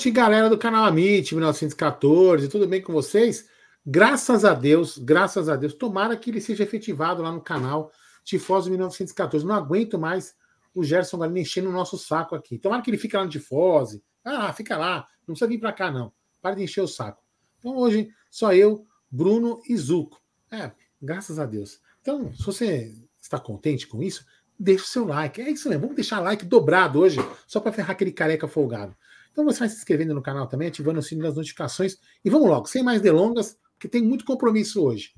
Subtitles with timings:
[0.00, 2.48] Noite, galera do canal Amit 1914.
[2.48, 3.46] Tudo bem com vocês?
[3.84, 5.74] Graças a Deus, graças a Deus.
[5.74, 7.92] Tomara que ele seja efetivado lá no canal
[8.24, 9.44] Tifose 1914.
[9.44, 10.34] Não aguento mais
[10.74, 12.56] o Gerson Galino enchendo o nosso saco aqui.
[12.56, 14.02] Tomara que ele fique lá no Tifose.
[14.24, 15.06] Ah, fica lá.
[15.28, 16.10] Não precisa vir para cá, não.
[16.40, 17.22] Para de encher o saco.
[17.58, 20.18] Então hoje, só eu, Bruno e Zuco.
[20.50, 21.78] É, graças a Deus.
[22.00, 24.24] Então, se você está contente com isso,
[24.58, 25.42] deixa o seu like.
[25.42, 25.82] É isso mesmo.
[25.82, 28.96] Vamos deixar like dobrado hoje, só para ferrar aquele careca folgado.
[29.40, 31.96] Então você vai se inscrevendo no canal também, ativando o sininho das notificações.
[32.22, 35.14] E vamos logo, sem mais delongas, porque tem muito compromisso hoje.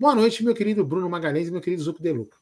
[0.00, 2.38] Boa noite, meu querido Bruno Magalhães e meu querido Zuco Deluca.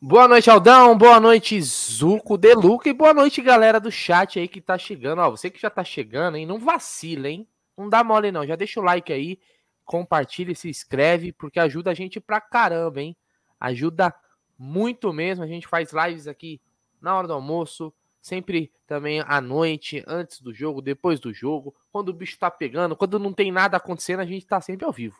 [0.00, 0.96] Boa noite, Aldão.
[0.96, 2.88] Boa noite, Zuco Deluca.
[2.88, 5.18] E boa noite, galera do chat aí que tá chegando.
[5.18, 6.46] Ó, você que já tá chegando, hein?
[6.46, 7.46] Não vacila, hein?
[7.76, 8.46] Não dá mole, não.
[8.46, 9.38] Já deixa o like aí,
[9.84, 13.14] compartilha, se inscreve, porque ajuda a gente pra caramba, hein?
[13.60, 14.14] Ajuda
[14.58, 15.44] muito mesmo.
[15.44, 16.62] A gente faz lives aqui
[16.98, 22.10] na hora do almoço, sempre também à noite, antes do jogo, depois do jogo, quando
[22.10, 25.16] o bicho tá pegando, quando não tem nada acontecendo, a gente tá sempre ao vivo.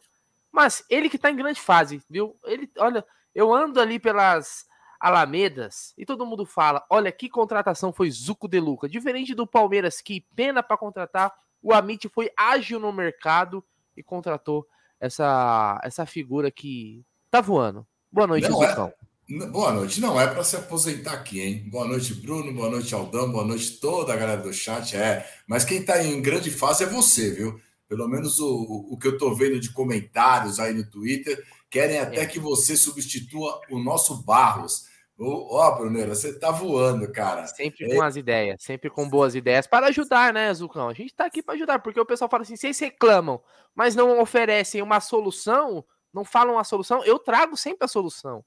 [0.53, 2.37] Mas ele que tá em grande fase, viu?
[2.45, 4.67] Ele, olha, eu ando ali pelas
[4.99, 8.89] Alamedas e todo mundo fala: olha que contratação foi Zuco de Luca.
[8.89, 13.65] Diferente do Palmeiras, que pena para contratar, o Amit foi ágil no mercado
[13.97, 14.67] e contratou
[14.99, 17.87] essa, essa figura que tá voando.
[18.13, 18.89] Boa noite, é Zucão.
[18.89, 19.10] É...
[19.31, 20.01] Boa noite.
[20.01, 21.65] Não é para se aposentar aqui, hein?
[21.71, 22.53] Boa noite, Bruno.
[22.53, 23.31] Boa noite, Aldão.
[23.31, 24.97] Boa noite, toda a galera do chat.
[24.97, 27.61] É, mas quem está em grande fase é você, viu?
[27.89, 32.23] Pelo menos o, o que eu estou vendo de comentários aí no Twitter, querem até
[32.23, 32.27] é.
[32.27, 34.87] que você substitua o nosso Barros.
[35.17, 37.47] Ó, oh, Bruneira, você tá voando, cara.
[37.47, 38.07] Sempre com é.
[38.07, 40.89] as ideias, sempre com boas ideias para ajudar, né, Zucão?
[40.89, 43.41] A gente tá aqui para ajudar, porque o pessoal fala assim: vocês reclamam,
[43.77, 48.45] mas não oferecem uma solução, não falam a solução, eu trago sempre a solução.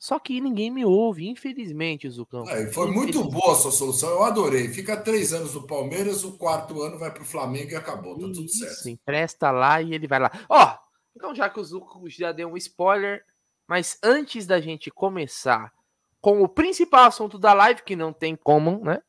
[0.00, 2.48] Só que ninguém me ouve, infelizmente, Zucão.
[2.48, 4.68] É, foi muito boa a sua solução, eu adorei.
[4.68, 8.22] Fica três anos no Palmeiras, o quarto ano vai para o Flamengo e acabou, tá
[8.22, 8.72] tudo certo.
[8.72, 10.32] Isso, empresta lá e ele vai lá.
[10.48, 10.74] Ó,
[11.14, 13.26] então já que o Zuco já deu um spoiler,
[13.68, 15.70] mas antes da gente começar
[16.18, 19.02] com o principal assunto da live, que não tem como, né?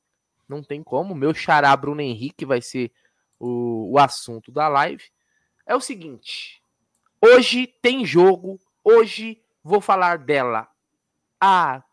[0.46, 1.16] Não tem como.
[1.16, 2.91] Meu xará Bruno Henrique vai ser
[3.40, 5.06] o, o assunto da live.
[5.66, 6.62] É o seguinte:
[7.23, 10.71] hoje tem jogo, hoje vou falar dela
[11.41, 11.84] a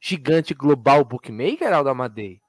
[0.00, 2.40] gigante global bookmaker, Aldo Amadei.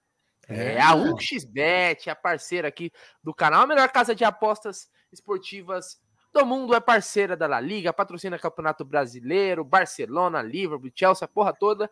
[0.48, 2.92] É, a 1xBet, a parceira aqui
[3.24, 6.00] do canal, a melhor casa de apostas esportivas
[6.32, 11.52] do mundo, é parceira da La Liga, patrocina Campeonato Brasileiro, Barcelona, Liverpool, Chelsea, a porra
[11.54, 11.90] toda.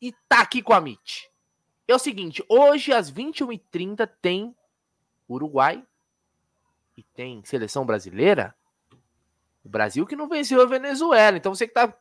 [0.00, 1.30] E tá aqui com a MIT.
[1.88, 4.54] É o seguinte, hoje às 21h30 tem
[5.28, 5.82] Uruguai
[6.96, 8.54] e tem seleção brasileira.
[9.64, 11.36] O Brasil que não venceu a Venezuela.
[11.36, 11.96] Então você que tá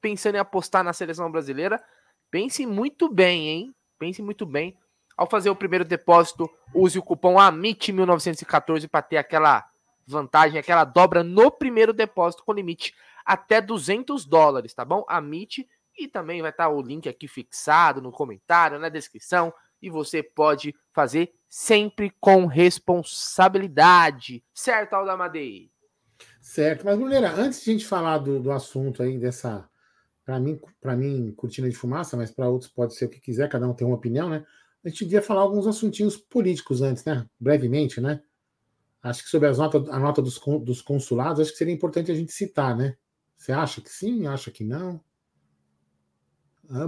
[0.00, 1.82] pensando em apostar na seleção brasileira,
[2.30, 3.74] pense muito bem, hein?
[3.98, 4.76] Pense muito bem.
[5.16, 9.68] Ao fazer o primeiro depósito, use o cupom AMIT1914 para ter aquela
[10.06, 12.94] vantagem, aquela dobra no primeiro depósito com limite
[13.24, 15.04] até 200 dólares, tá bom?
[15.08, 20.22] AMIT e também vai estar o link aqui fixado no comentário, na descrição, e você
[20.22, 25.70] pode fazer sempre com responsabilidade, certo, Aldamadei?
[26.40, 29.68] Certo, mas Bruneira, antes de a gente falar do, do assunto aí dessa
[30.28, 33.48] para mim, para mim, cortina de fumaça, mas para outros pode ser o que quiser,
[33.48, 34.44] cada um tem uma opinião, né?
[34.84, 37.24] A gente devia falar alguns assuntinhos políticos antes, né?
[37.40, 38.20] Brevemente, né?
[39.02, 42.14] Acho que sobre as notas, a nota dos, dos consulados, acho que seria importante a
[42.14, 42.94] gente citar, né?
[43.38, 44.26] Você acha que sim?
[44.26, 45.00] Acha que não?
[46.68, 46.86] Ah.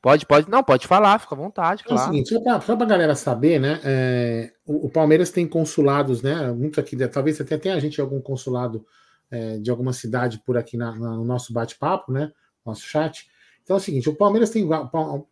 [0.00, 2.02] Pode, pode, não, pode falar, fica à vontade, claro.
[2.02, 3.80] É o seguinte, só para a galera saber, né?
[3.82, 6.52] É, o, o, Palmeiras tem consulados, né?
[6.52, 8.86] Muito aqui, talvez até tenha a gente algum consulado
[9.30, 12.32] é, de alguma cidade por aqui na, na, no nosso bate-papo, né?
[12.64, 13.28] Nosso chat.
[13.62, 14.68] Então é o seguinte: o Palmeiras tem,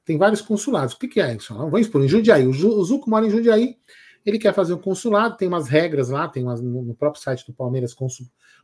[0.04, 0.94] tem vários consulados.
[0.94, 1.54] O que, que é isso?
[1.54, 2.46] Vamos expor em Jundiaí.
[2.46, 3.76] O, o Zuco mora em Jundiaí,
[4.24, 7.46] ele quer fazer um consulado, tem umas regras lá, tem umas no, no próprio site
[7.46, 7.96] do Palmeiras,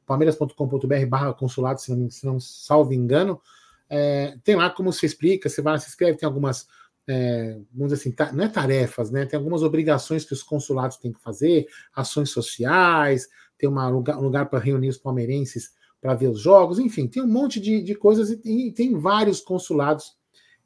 [0.06, 3.40] palmeiras.com.br barra consulado, se não, se não salvo engano.
[3.88, 6.66] É, tem lá como se explica, você vai se inscreve, tem algumas,
[7.06, 9.26] é, vamos dizer assim, não é tarefas, né?
[9.26, 13.28] Tem algumas obrigações que os consulados têm que fazer, ações sociais,
[13.58, 17.22] tem uma lugar, um lugar para reunir os palmeirenses para ver os jogos, enfim, tem
[17.22, 20.14] um monte de, de coisas e tem, tem vários consulados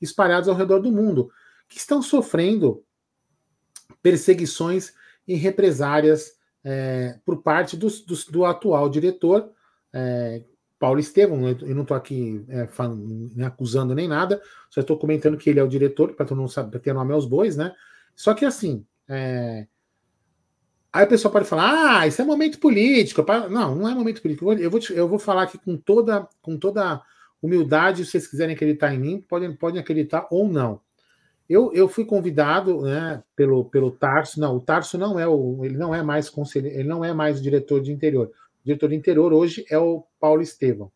[0.01, 1.31] espalhados ao redor do mundo
[1.69, 2.83] que estão sofrendo
[4.03, 4.93] perseguições
[5.29, 6.33] e represárias
[6.65, 9.53] é, por parte do atual diretor,
[9.93, 10.43] é,
[10.79, 11.49] Paulo Estevam.
[11.49, 15.63] Eu não estou aqui é, falando, acusando nem nada, só estou comentando que ele é
[15.63, 17.75] o diretor, para ter nome aos bois, né?
[18.17, 19.67] Só que assim, é,
[20.93, 23.25] Aí o pessoal pode falar, ah, isso é momento político.
[23.51, 24.53] Não, não é momento político.
[24.53, 27.03] Eu vou, eu vou falar aqui com toda, com toda
[27.43, 30.81] humildade, se vocês quiserem acreditar em mim, podem, podem acreditar ou não.
[31.49, 34.41] Eu, eu fui convidado, né, pelo, pelo Tarso.
[34.41, 37.39] Não, o Tarso não é o, ele não é mais conselheiro, ele não é mais
[37.39, 38.27] o diretor de interior.
[38.27, 40.91] O diretor de interior hoje é o Paulo Estevão.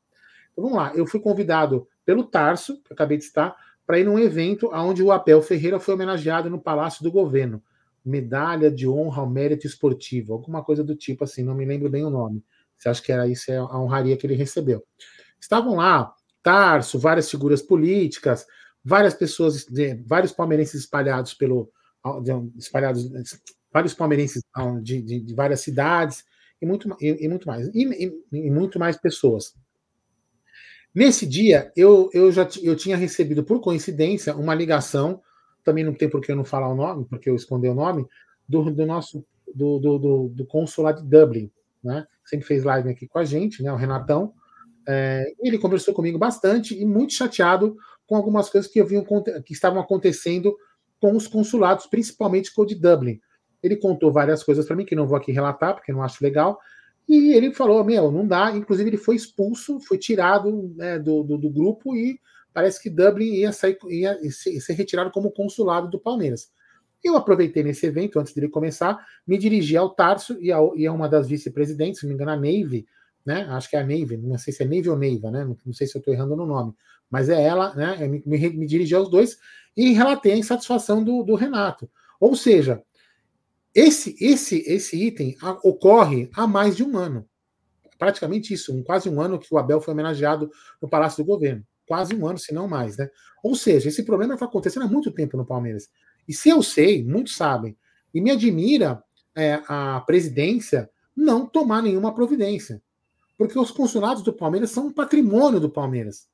[0.53, 3.57] Então vamos lá, eu fui convidado pelo Tarso, que acabei de estar,
[3.87, 7.63] para ir num evento onde o Abel Ferreira foi homenageado no Palácio do Governo.
[8.05, 12.05] Medalha de honra ao mérito esportivo, alguma coisa do tipo assim, não me lembro bem
[12.05, 12.45] o nome.
[12.77, 14.85] Você acha que era isso é a honraria que ele recebeu?
[15.41, 16.13] Estavam lá
[16.43, 18.45] Tarso, várias figuras políticas,
[18.85, 19.65] várias pessoas,
[20.05, 21.71] vários palmeirenses espalhados pelo
[22.59, 23.09] espalhados,
[23.73, 24.43] vários palmeirenses
[24.83, 26.25] de, de, de várias cidades
[26.61, 29.55] e muito, e, e muito mais e, e, e, muito mais pessoas.
[30.93, 35.23] Nesse dia eu, eu já eu tinha recebido por coincidência uma ligação,
[35.65, 38.07] também não tem por que eu não falar o nome, porque eu escondi o nome
[38.49, 39.25] do, do nosso
[39.55, 41.51] do, do, do, do consulado de Dublin,
[41.83, 42.07] né?
[42.25, 43.73] Sempre fez live aqui com a gente, né?
[43.73, 44.33] O Renatão.
[44.89, 47.77] É, ele conversou comigo bastante e muito chateado
[48.07, 49.05] com algumas coisas que, haviam,
[49.45, 50.57] que estavam acontecendo
[51.01, 53.21] com os consulados, principalmente com o de Dublin.
[53.63, 56.59] Ele contou várias coisas para mim que não vou aqui relatar, porque não acho legal.
[57.09, 58.51] E ele falou: Meu, não dá.
[58.53, 62.19] Inclusive, ele foi expulso, foi tirado né, do, do, do, grupo e
[62.53, 66.51] parece que Dublin ia, sair, ia ser retirado como consulado do Palmeiras.
[67.03, 70.93] Eu aproveitei nesse evento, antes dele começar, me dirigi ao Tarso e a, e a
[70.93, 72.87] uma das vice-presidentes, se não me engano, a Neve,
[73.27, 73.47] né?
[73.51, 75.45] Acho que é a Neve, não sei se é Neve ou Neiva, né?
[75.45, 76.73] Não, não sei se eu estou errando no nome,
[77.11, 77.97] mas é ela, né?
[78.01, 79.39] Eu me, me, me dirigi aos dois
[79.77, 81.91] e relatei a insatisfação do, do Renato.
[82.21, 82.83] Ou seja,
[83.75, 87.27] esse, esse, esse item ocorre há mais de um ano.
[87.99, 90.51] Praticamente isso, um, quase um ano que o Abel foi homenageado
[90.81, 91.65] no Palácio do Governo.
[91.87, 93.11] Quase um ano, se não mais, né?
[93.43, 95.89] Ou seja, esse problema está acontecendo há muito tempo no Palmeiras.
[96.29, 97.77] E se eu sei, muitos sabem,
[98.15, 99.03] e me admira
[99.35, 102.83] é, a presidência não tomar nenhuma providência.
[103.37, 106.29] Porque os consulados do Palmeiras são um patrimônio do Palmeiras.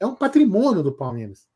[0.00, 1.46] É um patrimônio do Palmeiras.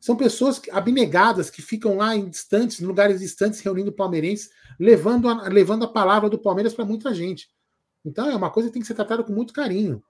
[0.00, 5.48] São pessoas abnegadas que ficam lá em distantes, em lugares distantes, reunindo palmeirenses, levando a,
[5.48, 7.48] levando a palavra do Palmeiras para muita gente.
[8.04, 10.02] Então é uma coisa que tem que ser tratada com muito carinho.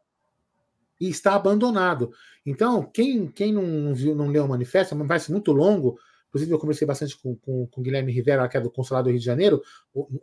[1.05, 2.13] E está abandonado.
[2.47, 5.99] Então, quem, quem não viu, não leu o manifesto, ser muito longo,
[6.35, 9.11] Inclusive, eu conversei bastante com, com, com o Guilherme Rivera, que é do Consulado do
[9.11, 9.63] Rio de Janeiro,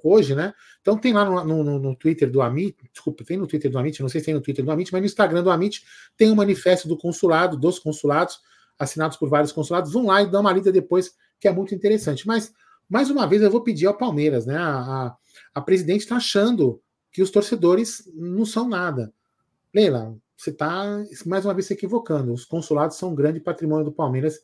[0.04, 0.54] hoje, né?
[0.82, 4.02] Então tem lá no, no, no, Twitter do Amit, desculpa, tem no Twitter do Amit,
[4.02, 5.86] não sei se tem no Twitter do Amit, mas no Instagram do Amit
[6.18, 8.42] tem um manifesto do consulado, dos consulados,
[8.78, 9.94] assinados por vários consulados.
[9.94, 12.28] Vão lá e dão uma lida depois, que é muito interessante.
[12.28, 12.52] Mas,
[12.90, 14.58] mais uma vez, eu vou pedir ao Palmeiras, né?
[14.58, 15.16] A, a,
[15.56, 19.14] a presidente está achando que os torcedores não são nada.
[19.74, 22.34] Leila, você está mais uma vez se equivocando.
[22.34, 24.42] Os consulados são um grande patrimônio do Palmeiras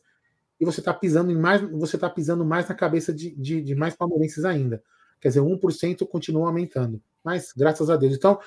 [0.60, 3.96] e você está pisando mais, você está pisando mais na cabeça de, de, de, mais
[3.96, 4.80] palmeirenses ainda.
[5.20, 7.02] Quer dizer, 1% continua aumentando.
[7.24, 8.14] Mas, graças a Deus.
[8.14, 8.38] Então,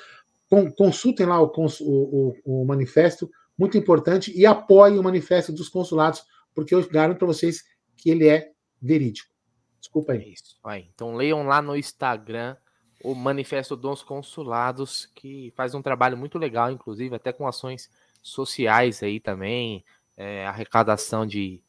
[0.77, 6.23] consultem lá o, o, o, manifesto, muito importante, e apoiem o manifesto dos consulados,
[6.55, 7.65] porque eu garanto para vocês
[7.97, 8.49] que ele é
[8.81, 9.29] verídico.
[9.77, 10.23] Desculpa aí.
[10.23, 10.57] É isso.
[10.63, 12.55] Aí, então leiam lá no Instagram
[13.03, 17.89] o manifesto dos consulados, que faz um trabalho muito legal, inclusive, até com ações
[18.21, 19.83] sociais aí também,
[20.17, 21.61] é, arrecadação de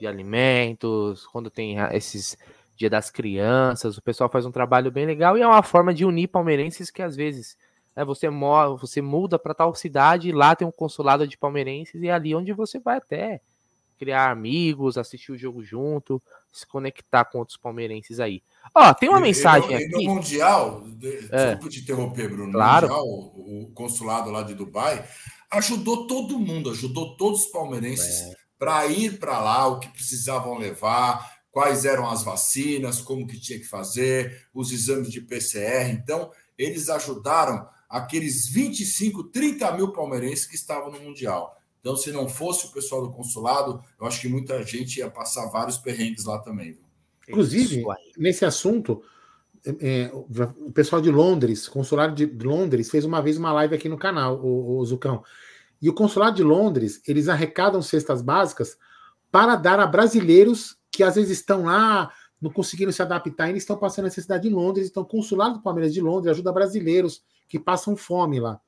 [0.00, 2.36] de alimentos, quando tem esses
[2.74, 6.02] Dia das Crianças, o pessoal faz um trabalho bem legal e é uma forma de
[6.02, 7.58] unir palmeirenses que às vezes
[7.94, 12.08] né, você, mora, você muda para tal cidade lá tem um consulado de palmeirenses e
[12.08, 13.42] é ali onde você vai até
[14.00, 18.42] criar amigos, assistir o jogo junto, se conectar com outros palmeirenses aí.
[18.74, 20.06] Ó, tem uma e, mensagem e no, aqui.
[20.06, 20.84] no Mundial,
[21.30, 21.50] é.
[21.50, 22.88] desculpa te interromper, Bruno, claro.
[22.88, 25.06] Mundial, o, o, consulado lá de Dubai
[25.50, 28.32] ajudou todo mundo, ajudou todos os palmeirenses.
[28.32, 33.40] É para ir para lá, o que precisavam levar, quais eram as vacinas, como que
[33.40, 35.90] tinha que fazer, os exames de PCR.
[35.90, 41.56] Então, eles ajudaram aqueles 25, 30 mil palmeirenses que estavam no Mundial.
[41.80, 45.46] Então, se não fosse o pessoal do consulado, eu acho que muita gente ia passar
[45.46, 46.72] vários perrengues lá também.
[46.72, 46.84] Viu?
[47.28, 47.84] Inclusive,
[48.18, 49.02] nesse assunto,
[49.64, 53.98] é, o pessoal de Londres, consulado de Londres, fez uma vez uma live aqui no
[53.98, 55.22] canal, o, o Zucão.
[55.80, 58.76] E o consulado de Londres, eles arrecadam cestas básicas
[59.30, 63.62] para dar a brasileiros que às vezes estão lá, não conseguiram se adaptar, e eles
[63.62, 67.58] estão passando necessidade em Londres, então o consulado do Palmeiras de Londres ajuda brasileiros que
[67.58, 68.60] passam fome lá.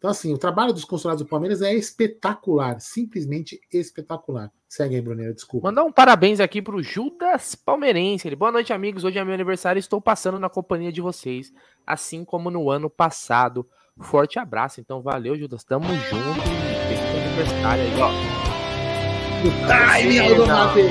[0.00, 4.50] Então, assim, o trabalho dos consulados do Palmeiras é espetacular, simplesmente espetacular.
[4.66, 5.68] Segue aí, Bruneiro, desculpa.
[5.68, 8.26] Mandar um parabéns aqui para o Judas Palmeirense.
[8.26, 9.04] Ele, Boa noite, amigos.
[9.04, 11.52] Hoje é meu aniversário e estou passando na companhia de vocês,
[11.86, 13.68] assim como no ano passado.
[14.00, 15.64] Forte abraço, então valeu, Judas.
[15.64, 16.40] Tamo junto.
[16.88, 18.10] Feliz aniversário aí, ó.
[20.00, 20.84] Time, Aldo Matei.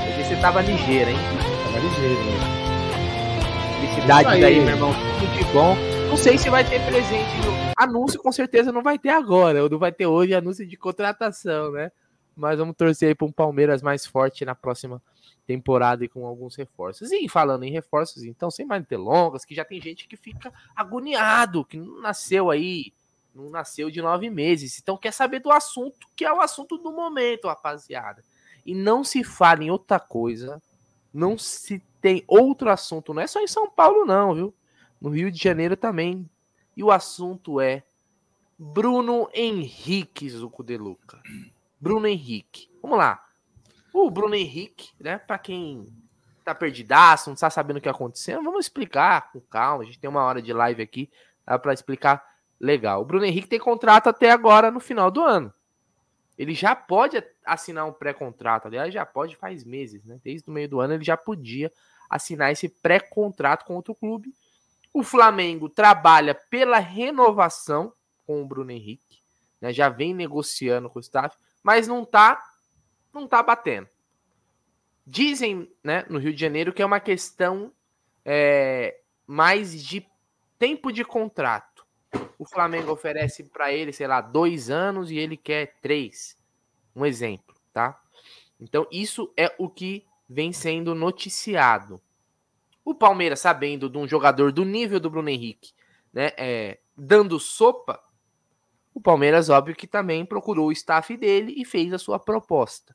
[0.00, 1.16] Hoje você tava ligeiro, hein?
[1.62, 2.38] Tava ligeiro, hein?
[3.80, 4.40] Felicidade aí.
[4.40, 4.92] daí, meu irmão.
[5.20, 5.95] Tudo de bom.
[6.16, 7.30] Não sei se vai ter presente.
[7.76, 9.62] Anúncio com certeza não vai ter agora.
[9.62, 11.92] Ou não vai ter hoje anúncio de contratação, né?
[12.34, 15.00] Mas vamos torcer aí para um Palmeiras mais forte na próxima
[15.46, 17.12] temporada e com alguns reforços.
[17.12, 21.66] E falando em reforços, então, sem mais delongas, que já tem gente que fica agoniado,
[21.66, 22.94] que não nasceu aí,
[23.34, 24.78] não nasceu de nove meses.
[24.80, 28.24] Então quer saber do assunto, que é o assunto do momento, rapaziada.
[28.64, 30.62] E não se fala em outra coisa,
[31.12, 34.54] não se tem outro assunto, não é só em São Paulo, não, viu?
[35.06, 36.28] No Rio de Janeiro também.
[36.76, 37.84] E o assunto é
[38.58, 41.22] Bruno Henrique Zuco de Luca.
[41.80, 42.68] Bruno Henrique.
[42.82, 43.24] Vamos lá.
[43.92, 45.16] O Bruno Henrique, né?
[45.16, 45.86] Para quem
[46.44, 49.84] tá perdidaço, não está sabendo o que aconteceu, vamos explicar com calma.
[49.84, 51.08] A gente tem uma hora de live aqui
[51.44, 52.24] para explicar
[52.58, 53.00] legal.
[53.00, 55.54] O Bruno Henrique tem contrato até agora no final do ano.
[56.36, 60.18] Ele já pode assinar um pré-contrato, aliás, já pode faz meses, né?
[60.24, 61.70] Desde o meio do ano ele já podia
[62.10, 64.34] assinar esse pré-contrato com outro clube.
[64.96, 67.92] O Flamengo trabalha pela renovação
[68.26, 69.18] com o Bruno Henrique,
[69.60, 69.70] né?
[69.70, 72.42] Já vem negociando com o staff, mas não tá
[73.12, 73.86] não tá batendo.
[75.06, 77.70] Dizem, né, no Rio de Janeiro que é uma questão
[78.24, 80.08] é, mais de
[80.58, 81.86] tempo de contrato.
[82.38, 86.38] O Flamengo oferece para ele, sei lá, dois anos e ele quer três.
[86.94, 88.00] Um exemplo, tá?
[88.58, 92.00] Então, isso é o que vem sendo noticiado.
[92.86, 95.72] O Palmeiras, sabendo de um jogador do nível do Bruno Henrique,
[96.12, 98.00] né, é, dando sopa,
[98.94, 102.94] o Palmeiras, óbvio que também procurou o staff dele e fez a sua proposta.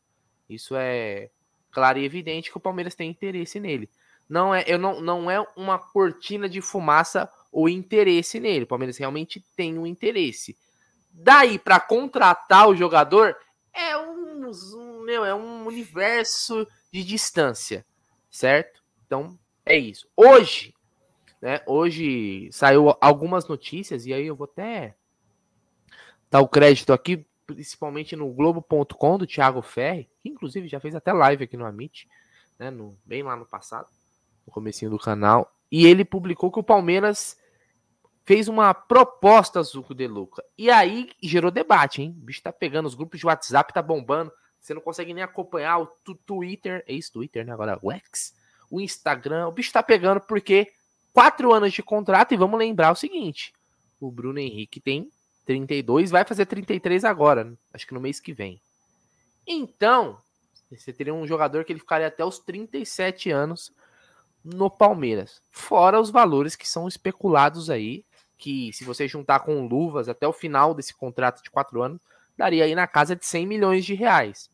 [0.50, 1.30] Isso é
[1.70, 3.90] claro e evidente que o Palmeiras tem interesse nele.
[4.30, 8.64] Não é, eu não, não é uma cortina de fumaça o interesse nele.
[8.64, 10.58] O Palmeiras realmente tem um interesse.
[11.12, 13.36] Daí para contratar o jogador
[13.74, 17.86] é um, um, meu, é um universo de distância,
[18.30, 18.82] certo?
[19.06, 20.08] Então é isso.
[20.16, 20.74] Hoje,
[21.42, 21.62] né?
[21.66, 24.96] Hoje saiu algumas notícias e aí eu vou até
[26.30, 31.12] dar o crédito aqui principalmente no Globo.com do Thiago Ferri, que inclusive já fez até
[31.12, 32.08] live aqui no Amit,
[32.58, 33.88] né, no, bem lá no passado,
[34.46, 37.38] no comecinho do canal, e ele publicou que o Palmeiras
[38.24, 40.44] fez uma proposta Zuco de Luca.
[40.58, 42.16] E aí gerou debate, hein?
[42.22, 44.32] O bicho tá pegando os grupos de WhatsApp, tá bombando.
[44.60, 45.88] Você não consegue nem acompanhar o
[46.26, 47.52] Twitter, é isso, Twitter, né?
[47.52, 48.36] Agora o X,
[48.72, 49.50] o Instagram.
[49.50, 50.72] O bicho tá pegando porque
[51.14, 53.54] quatro anos de contrato e vamos lembrar o seguinte:
[54.00, 55.12] o Bruno Henrique tem
[55.46, 58.62] 32, vai fazer 33 agora, acho que no mês que vem.
[59.46, 60.18] Então,
[60.70, 63.74] você teria um jogador que ele ficaria até os 37 anos
[64.44, 65.42] no Palmeiras.
[65.52, 68.06] Fora os valores que são especulados aí,
[68.38, 72.02] que se você juntar com luvas até o final desse contrato de 4 anos,
[72.38, 74.50] daria aí na casa de 100 milhões de reais.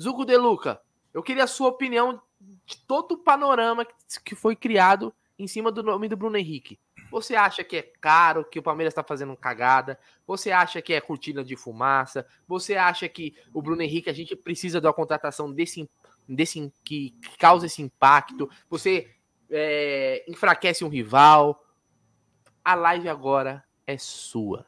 [0.00, 0.80] Zuco De Luca,
[1.12, 2.22] eu queria a sua opinião
[2.70, 3.84] de todo o panorama
[4.24, 6.78] que foi criado em cima do nome do Bruno Henrique.
[7.10, 9.98] Você acha que é caro, que o Palmeiras está fazendo cagada?
[10.26, 12.24] Você acha que é cortina de fumaça?
[12.46, 15.90] Você acha que o Bruno Henrique, a gente precisa uma contratação desse,
[16.28, 18.48] desse que, que causa esse impacto?
[18.68, 19.10] Você
[19.50, 21.64] é, enfraquece um rival?
[22.64, 24.64] A live agora é sua.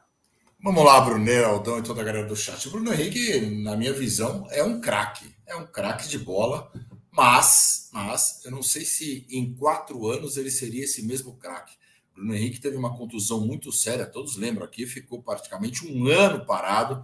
[0.61, 2.67] Vamos lá, Brunel, Aldão e toda a galera do chat.
[2.67, 5.33] O Bruno Henrique, na minha visão, é um craque.
[5.45, 6.71] É um craque de bola,
[7.15, 11.75] mas, mas eu não sei se em quatro anos ele seria esse mesmo craque.
[12.13, 17.03] Bruno Henrique teve uma contusão muito séria, todos lembram aqui, ficou praticamente um ano parado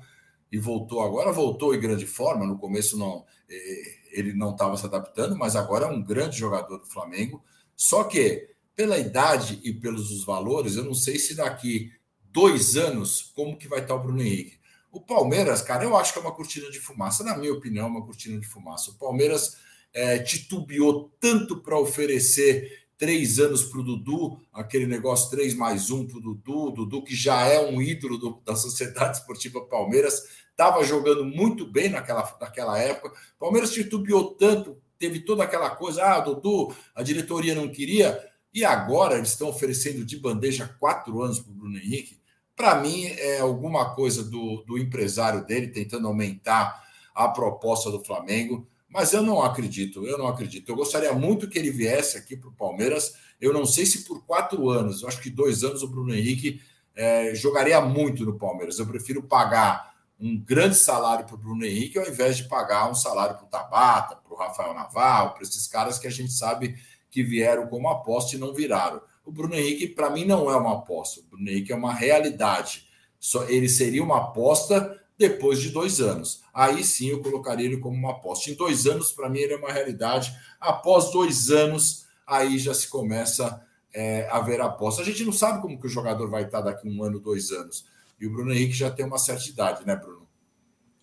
[0.51, 2.45] e voltou agora, voltou em grande forma.
[2.45, 6.79] No começo não, é, ele não estava se adaptando, mas agora é um grande jogador
[6.79, 7.43] do Flamengo.
[7.75, 11.91] Só que pela idade e pelos valores, eu não sei se daqui
[12.31, 14.59] dois anos como que vai estar o Bruno Henrique.
[14.91, 17.89] O Palmeiras, cara, eu acho que é uma cortina de fumaça, na minha opinião, é
[17.89, 18.91] uma cortina de fumaça.
[18.91, 19.57] O Palmeiras
[19.93, 26.05] é, titubeou tanto para oferecer três anos para o Dudu, aquele negócio três mais um
[26.05, 30.83] para o Dudu, Dudu que já é um ídolo do, da Sociedade Esportiva Palmeiras, estava
[30.83, 33.17] jogando muito bem naquela, naquela época.
[33.39, 38.21] Palmeiras titubeou tanto, teve toda aquela coisa, ah, Dudu, a diretoria não queria,
[38.53, 42.19] e agora eles estão oferecendo de bandeja quatro anos para o Bruno Henrique.
[42.53, 46.83] Para mim, é alguma coisa do, do empresário dele tentando aumentar
[47.15, 48.67] a proposta do Flamengo.
[48.89, 50.69] Mas eu não acredito, eu não acredito.
[50.69, 53.13] Eu gostaria muito que ele viesse aqui para o Palmeiras.
[53.39, 56.61] Eu não sei se por quatro anos, eu acho que dois anos o Bruno Henrique
[56.95, 58.79] é, jogaria muito no Palmeiras.
[58.79, 62.95] Eu prefiro pagar um grande salário para o Bruno Henrique ao invés de pagar um
[62.95, 66.75] salário para o Tabata, para o Rafael Naval, para esses caras que a gente sabe
[67.09, 69.01] que vieram como aposta e não viraram.
[69.23, 71.21] O Bruno Henrique, para mim, não é uma aposta.
[71.21, 72.87] O Bruno Henrique é uma realidade.
[73.19, 76.41] Só ele seria uma aposta depois de dois anos.
[76.53, 78.49] Aí sim eu colocaria ele como uma aposta.
[78.49, 80.33] Em dois anos, para mim, ele é uma realidade.
[80.61, 83.61] Após dois anos, aí já se começa
[83.93, 85.01] é, a ver a aposta.
[85.01, 87.85] A gente não sabe como que o jogador vai estar daqui um ano, dois anos.
[88.17, 90.25] E o Bruno Henrique já tem uma certa idade, né, Bruno?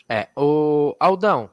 [0.08, 1.50] É, o Aldão,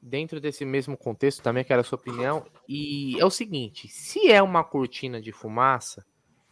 [0.00, 2.46] dentro desse mesmo contexto, também quero a sua opinião.
[2.66, 6.04] E é o seguinte: se é uma cortina de fumaça,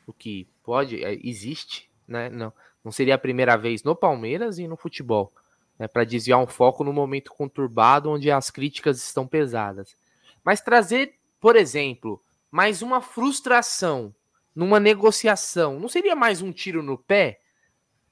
[0.07, 2.29] o que pode, é, existe, né?
[2.29, 2.53] Não,
[2.87, 5.33] não seria a primeira vez no Palmeiras e no futebol,
[5.77, 5.89] né?
[5.89, 9.97] Para desviar um foco no momento conturbado onde as críticas estão pesadas.
[10.45, 14.15] Mas trazer, por exemplo, mais uma frustração
[14.55, 17.41] numa negociação, não seria mais um tiro no pé?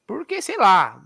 [0.09, 1.01] Porque, sei lá,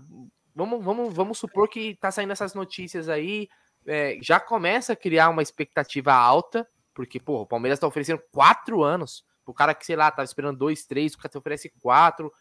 [0.55, 3.47] vamos, vamos, vamos supor que tá saindo essas notícias aí,
[3.85, 8.81] é, já começa a criar uma expectativa alta, porque, pô, o Palmeiras tá oferecendo quatro
[8.81, 12.31] anos o cara que, sei lá, tava esperando dois, três, o cara te oferece quatro,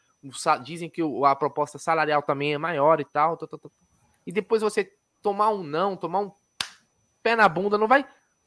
[0.62, 3.72] dizem que a proposta salarial também é maior e tal, tal, tal, tal.
[4.26, 4.90] e depois você
[5.22, 6.32] tomar um não, tomar um
[7.22, 8.06] pé na bunda, não vai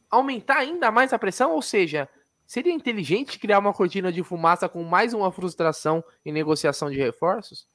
[0.09, 1.51] aumentar ainda mais a pressão?
[1.53, 2.09] Ou seja,
[2.45, 7.67] seria inteligente criar uma cortina de fumaça com mais uma frustração em negociação de reforços?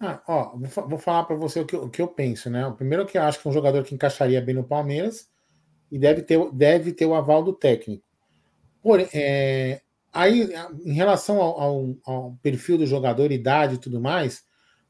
[0.00, 2.66] Ah, ó, vou falar para você o que, o que, eu penso, né?
[2.66, 5.28] O primeiro que eu acho que é um jogador que encaixaria bem no Palmeiras
[5.92, 8.02] e deve ter, deve ter o aval do técnico.
[8.82, 10.50] Porém, é, aí,
[10.84, 14.44] em relação ao, ao, ao, perfil do jogador, idade e tudo mais,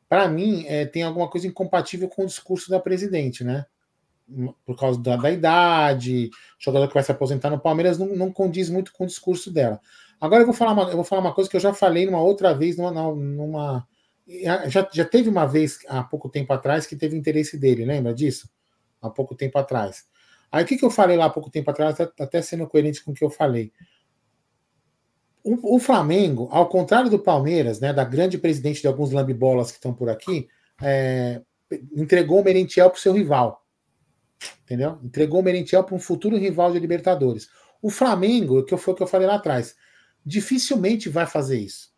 [0.08, 3.66] para mim é, tem alguma coisa incompatível com o discurso da presidente, né?
[4.64, 8.70] Por causa da, da idade, jogador que vai se aposentar no Palmeiras não, não, condiz
[8.70, 9.80] muito com o discurso dela.
[10.20, 12.22] Agora eu vou falar uma, eu vou falar uma coisa que eu já falei numa
[12.22, 13.87] outra vez, numa, numa
[14.68, 18.48] já, já teve uma vez, há pouco tempo atrás, que teve interesse dele, lembra disso?
[19.02, 20.04] Há pouco tempo atrás.
[20.52, 23.12] Aí o que, que eu falei lá há pouco tempo atrás, até sendo coerente com
[23.12, 23.72] o que eu falei.
[25.42, 29.79] O, o, Flamengo, ao contrário do Palmeiras, né, da grande presidente de alguns lambibolas que
[29.79, 30.48] estão por aqui,
[30.83, 31.40] é,
[31.96, 33.64] entregou o Merentiel para o seu rival.
[34.64, 34.98] Entendeu?
[35.03, 37.48] Entregou o Merentiel para um futuro rival de Libertadores.
[37.83, 39.74] O Flamengo, que foi o que eu falei lá atrás,
[40.24, 41.90] dificilmente vai fazer isso.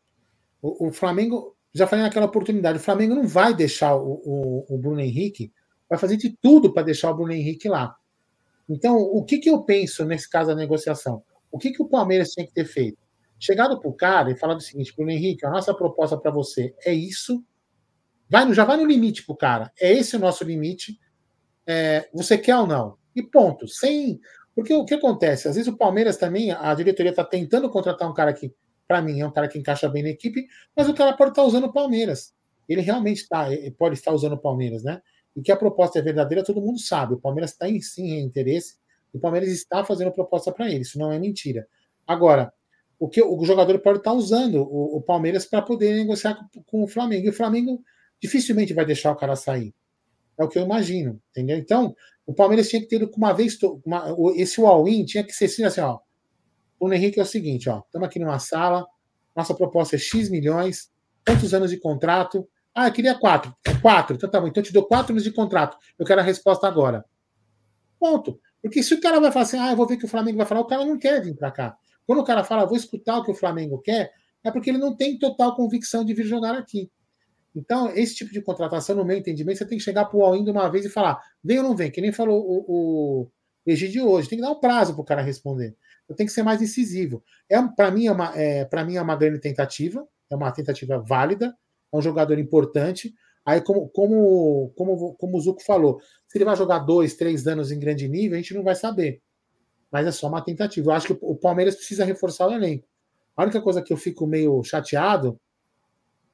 [0.60, 4.78] O, o Flamengo já falei naquela oportunidade, o Flamengo não vai deixar o, o, o
[4.78, 5.52] Bruno Henrique,
[5.88, 7.96] vai fazer de tudo para deixar o Bruno Henrique lá.
[8.68, 11.22] Então, o que, que eu penso nesse caso da negociação?
[11.50, 13.01] O que, que o Palmeiras tinha que ter feito?
[13.42, 16.74] Chegado para o cara e falado o seguinte, Bruno Henrique, a nossa proposta para você
[16.84, 17.44] é isso,
[18.28, 20.96] vai no, já vai no limite para o cara, é esse o nosso limite,
[21.66, 22.96] é, você quer ou não?
[23.16, 24.20] E ponto, sem...
[24.54, 25.48] Porque o que acontece?
[25.48, 28.54] Às vezes o Palmeiras também, a diretoria está tentando contratar um cara que
[28.86, 31.40] para mim, é um cara que encaixa bem na equipe, mas o cara pode estar
[31.42, 32.34] tá usando o Palmeiras.
[32.68, 33.46] Ele realmente está,
[33.78, 35.00] pode estar usando o Palmeiras, né?
[35.34, 37.14] E que a proposta é verdadeira, todo mundo sabe.
[37.14, 38.76] O Palmeiras está em sim interesse,
[39.12, 41.66] o Palmeiras está fazendo proposta para ele, isso não é mentira.
[42.06, 42.52] Agora,
[43.02, 46.84] o que o jogador pode estar usando o, o Palmeiras para poder negociar com, com,
[46.84, 47.26] o Flamengo.
[47.26, 47.82] E o Flamengo
[48.20, 49.74] dificilmente vai deixar o cara sair.
[50.38, 51.58] É o que eu imagino, entendeu?
[51.58, 55.80] Então, o Palmeiras tinha que ter uma vez uma, esse all-in tinha que ser assim,
[55.80, 55.98] ó.
[56.78, 58.86] O Henrique é o seguinte, ó, estamos aqui numa sala,
[59.34, 60.88] nossa proposta é X milhões,
[61.26, 62.48] quantos anos de contrato?
[62.72, 63.52] Ah, eu queria quatro.
[63.66, 64.46] É quatro, então tá bom.
[64.46, 65.76] Então eu te dou quatro anos de contrato.
[65.98, 67.04] Eu quero a resposta agora.
[67.98, 68.40] Ponto.
[68.62, 70.46] Porque se o cara vai falar assim, ah, eu vou ver que o Flamengo vai
[70.46, 71.76] falar, o cara não quer vir para cá.
[72.06, 74.12] Quando o cara fala, vou escutar o que o Flamengo quer,
[74.44, 76.90] é porque ele não tem total convicção de vir jogar aqui.
[77.54, 80.50] Então, esse tipo de contratação, no meu entendimento, você tem que chegar para o de
[80.50, 83.30] uma vez e falar, vem ou não vem, que nem falou o, o
[83.66, 84.28] Egídio hoje.
[84.28, 85.76] Tem que dar um prazo para o cara responder
[86.12, 87.22] eu tenho que ser mais incisivo.
[87.48, 91.54] É, para mim, é uma, é, mim é uma grande tentativa, é uma tentativa válida,
[91.92, 93.12] é um jogador importante.
[93.44, 97.72] Aí, como, como, como, como o Zuco falou, se ele vai jogar dois, três anos
[97.72, 99.20] em grande nível, a gente não vai saber.
[99.92, 100.90] Mas é só uma tentativa.
[100.90, 102.88] Eu acho que o Palmeiras precisa reforçar o elenco.
[103.36, 105.38] A única coisa que eu fico meio chateado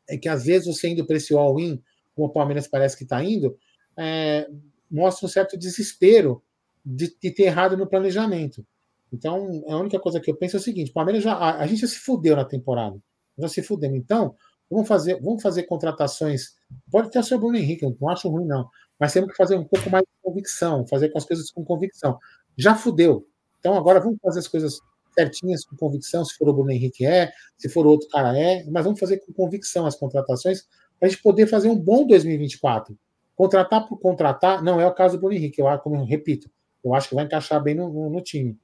[0.09, 1.83] é que às vezes você indo para esse all-in,
[2.15, 3.59] como o Palmeiras parece que está indo,
[3.97, 4.49] é,
[4.91, 6.43] mostra um certo desespero
[6.85, 8.65] de, de ter errado no planejamento.
[9.13, 11.35] Então, a única coisa que eu penso é o seguinte: Palmeiras já.
[11.35, 12.99] A, a gente já se fudeu na temporada.
[13.39, 13.95] Já se fudeu.
[13.95, 14.35] Então,
[14.71, 16.57] vamos fazer, vamos fazer contratações.
[16.91, 18.69] Pode ter o seu Bruno Henrique, eu não acho ruim, não.
[18.99, 22.19] Mas temos que fazer um pouco mais de convicção, fazer com as coisas com convicção.
[22.57, 23.27] Já fudeu.
[23.59, 24.81] Então, agora vamos fazer as coisas
[25.13, 28.85] certinhas com convicção, se for o Bruno Henrique é, se for outro cara é, mas
[28.85, 30.63] vamos fazer com convicção as contratações
[30.99, 32.97] para a gente poder fazer um bom 2024.
[33.35, 36.49] Contratar por contratar não é o caso do Bruno Henrique, eu, como eu repito,
[36.85, 38.57] eu acho que vai encaixar bem no, no, no time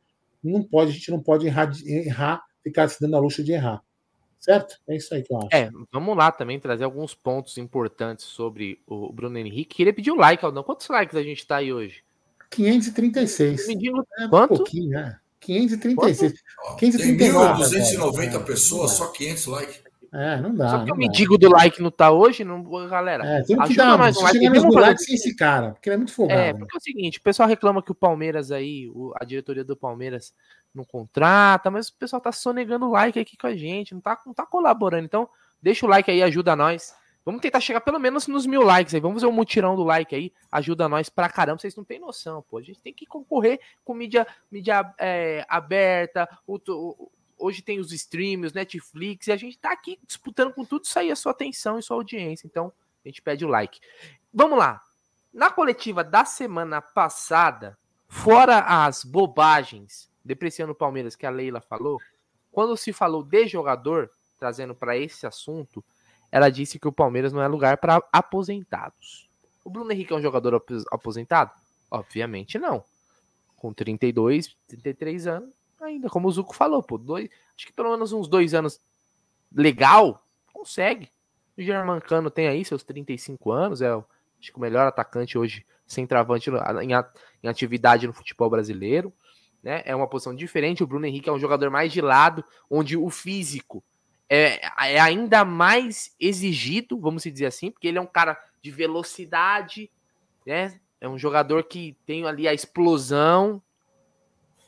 [0.45, 3.83] não pode, a gente não pode errar, errar, ficar se dando a luxo de errar.
[4.39, 4.79] Certo?
[4.87, 5.49] É isso aí que eu acho.
[5.51, 9.77] É, vamos lá também trazer alguns pontos importantes sobre o Bruno Henrique.
[9.77, 10.63] Queria pedir o like, Aldão.
[10.63, 12.05] Quantos likes a gente tá aí hoje?
[12.51, 13.69] 536.
[13.69, 14.55] Me diga é, quanto?
[14.55, 15.19] Um pouquinho, né?
[15.41, 16.33] 536.
[16.57, 16.77] Quanto?
[16.79, 17.71] 539.
[17.71, 19.85] Tem 1.290 pessoas, só 500 likes.
[20.15, 20.71] É, não dá.
[20.71, 23.27] Só que o mendigo do like não tá hoje, não, galera.
[23.27, 24.39] É, tem que dar mais um like.
[24.39, 26.41] Chega nos likes sem esse cara, porque ele é muito folgado.
[26.41, 28.89] É, porque é o seguinte, o pessoal reclama que o Palmeiras aí,
[29.21, 30.33] a diretoria do Palmeiras
[30.73, 34.33] não contrata, mas o pessoal tá sonegando like aqui com a gente, não tá, não
[34.33, 35.05] tá colaborando.
[35.05, 35.29] Então,
[35.61, 36.95] deixa o like aí, ajuda nós.
[37.25, 39.01] Vamos tentar chegar pelo menos nos mil likes aí.
[39.01, 40.33] Vamos fazer um mutirão do like aí.
[40.53, 41.59] Ajuda nós pra caramba.
[41.59, 42.59] Vocês não têm noção, pô.
[42.59, 46.29] A gente tem que concorrer com mídia, mídia é, aberta.
[46.47, 49.29] O, o, hoje tem os streams, Netflix.
[49.29, 51.97] E a gente tá aqui disputando com tudo isso aí, a sua atenção e sua
[51.97, 52.47] audiência.
[52.47, 52.73] Então,
[53.05, 53.81] a gente pede o like.
[54.33, 54.83] Vamos lá.
[55.33, 62.01] Na coletiva da semana passada, fora as bobagens depreciando o Palmeiras que a Leila falou,
[62.51, 65.85] quando se falou de jogador, trazendo para esse assunto,
[66.35, 69.31] ela disse que o Palmeiras não é lugar para aposentados.
[69.65, 71.53] O Bruno Henrique é um jogador aposentado?
[71.89, 72.83] Obviamente não.
[73.55, 78.13] Com 32, 33 anos, ainda, como o Zuco falou, pô, dois, acho que pelo menos
[78.13, 78.81] uns dois anos
[79.55, 81.09] legal, consegue.
[81.57, 84.05] O Germancano tem aí seus 35 anos, é o,
[84.41, 86.51] acho que o melhor atacante hoje, centroavante
[86.83, 89.13] em, atividade no futebol brasileiro.
[89.63, 89.83] Né?
[89.85, 90.83] É uma posição diferente.
[90.83, 93.85] O Bruno Henrique é um jogador mais de lado, onde o físico
[94.29, 99.91] é, é ainda mais exigido, vamos dizer assim, porque ele é um cara de velocidade,
[100.47, 100.81] né?
[101.01, 103.61] É um jogador que tem ali a explosão.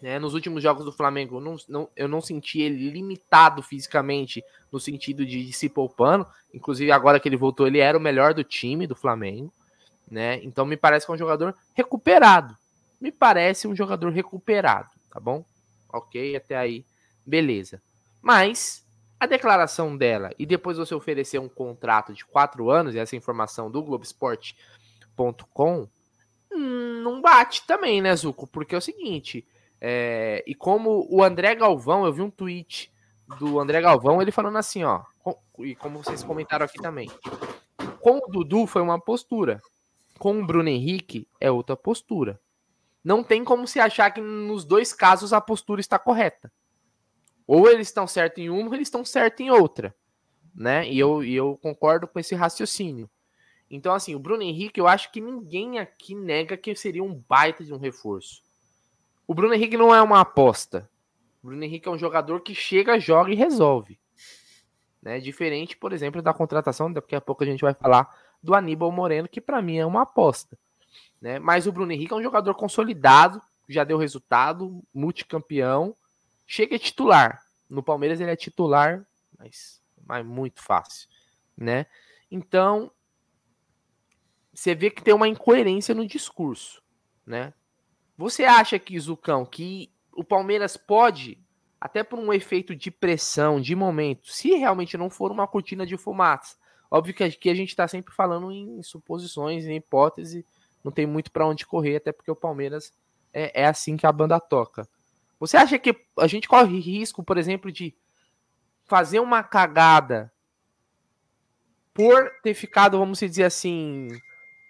[0.03, 0.19] Né?
[0.19, 4.79] Nos últimos jogos do Flamengo, eu não, não, eu não senti ele limitado fisicamente no
[4.79, 6.27] sentido de, se poupando.
[6.53, 9.51] Inclusive, agora que ele voltou, ele era o melhor do time do Flamengo.
[10.11, 10.39] Né?
[10.45, 12.55] Então, me parece que é um jogador recuperado.
[13.01, 15.43] Me parece um jogador recuperado, tá bom?
[15.91, 16.85] Ok, até aí,
[17.25, 17.81] beleza.
[18.21, 18.86] Mas
[19.19, 23.71] a declaração dela e depois você oferecer um contrato de quatro anos, e essa informação
[23.71, 25.89] do Globoesporte.com,
[26.53, 28.47] hum, não bate também, né, Zuco?
[28.47, 29.47] Porque é o seguinte,
[29.81, 32.93] é, e como o André Galvão, eu vi um tweet
[33.39, 35.03] do André Galvão, ele falando assim, ó,
[35.59, 37.11] e como vocês comentaram aqui também,
[38.01, 39.61] com o Dudu foi uma postura,
[40.19, 42.41] com o Bruno Henrique é outra postura.
[43.03, 46.51] Não tem como se achar que nos dois casos a postura está correta.
[47.47, 49.95] Ou eles estão certos em uma, ou eles estão certos em outra.
[50.55, 50.89] Né?
[50.89, 53.09] E eu, e eu concordo com esse raciocínio.
[53.71, 57.65] Então, assim, o Bruno Henrique, eu acho que ninguém aqui nega que seria um baita
[57.65, 58.43] de um reforço.
[59.27, 60.89] O Bruno Henrique não é uma aposta.
[61.43, 63.99] O Bruno Henrique é um jogador que chega, joga e resolve.
[65.03, 65.19] Né?
[65.19, 69.29] Diferente, por exemplo, da contratação, daqui a pouco a gente vai falar do Aníbal Moreno,
[69.29, 70.57] que para mim é uma aposta.
[71.21, 71.39] Né?
[71.39, 75.95] Mas o Bruno Henrique é um jogador consolidado, já deu resultado, multicampeão,
[76.47, 77.43] chega titular.
[77.69, 79.07] No Palmeiras ele é titular,
[79.39, 81.09] mas, mas muito fácil,
[81.57, 81.87] né?
[82.31, 82.91] Então,
[84.53, 86.83] você vê que tem uma incoerência no discurso,
[87.27, 87.53] né?
[88.17, 91.39] Você acha que, Zucão, que o Palmeiras pode,
[91.79, 95.99] até por um efeito de pressão, de momento, se realmente não for uma cortina de
[95.99, 96.57] fumaça,
[96.91, 100.47] óbvio que aqui a gente está sempre falando em suposições, em hipótese,
[100.83, 102.95] não tem muito para onde correr, até porque o Palmeiras
[103.33, 104.89] é, é assim que a banda toca.
[105.39, 107.95] Você acha que a gente corre risco, por exemplo, de
[108.85, 110.33] fazer uma cagada
[111.93, 114.09] por ter ficado, vamos dizer assim,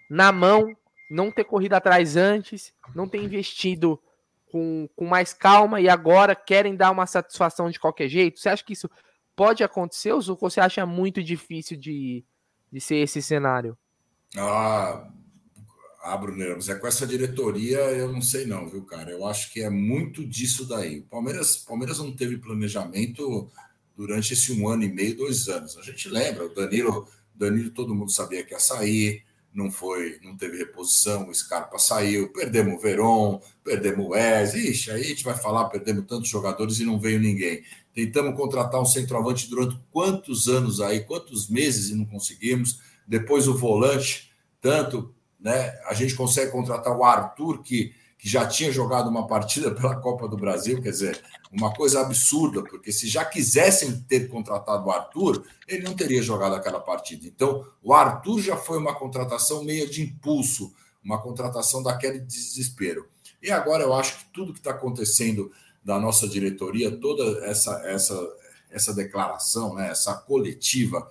[0.09, 0.75] na mão,
[1.09, 4.01] não ter corrido atrás antes, não ter investido
[4.51, 8.39] com, com mais calma e agora querem dar uma satisfação de qualquer jeito?
[8.39, 8.89] Você acha que isso
[9.35, 12.25] pode acontecer ou você acha muito difícil de,
[12.71, 13.77] de ser esse cenário?
[14.37, 15.07] Ah,
[16.13, 19.11] ah, Bruno, mas é com essa diretoria, eu não sei não, viu, cara?
[19.11, 20.99] Eu acho que é muito disso daí.
[20.99, 23.49] O Palmeiras, Palmeiras não teve planejamento
[23.95, 25.77] durante esse um ano e meio, dois anos.
[25.77, 30.37] A gente lembra, o Danilo, Danilo todo mundo sabia que ia sair, não foi, não
[30.37, 35.23] teve reposição, o Scarpa saiu, perdemos o Veron, perdemos o Wes, ixi, aí a gente
[35.23, 37.63] vai falar, perdemos tantos jogadores e não veio ninguém.
[37.93, 42.79] Tentamos contratar um centroavante durante quantos anos aí, quantos meses e não conseguimos.
[43.07, 45.79] Depois o volante, tanto né?
[45.85, 50.27] A gente consegue contratar o Arthur, que, que já tinha jogado uma partida pela Copa
[50.27, 51.21] do Brasil, quer dizer,
[51.51, 56.55] uma coisa absurda, porque se já quisessem ter contratado o Arthur, ele não teria jogado
[56.55, 57.27] aquela partida.
[57.27, 60.73] Então, o Arthur já foi uma contratação meio de impulso,
[61.03, 63.07] uma contratação daquele desespero.
[63.41, 65.51] E agora eu acho que tudo que está acontecendo
[65.83, 68.19] da nossa diretoria, toda essa, essa,
[68.69, 71.09] essa declaração, né, essa coletiva,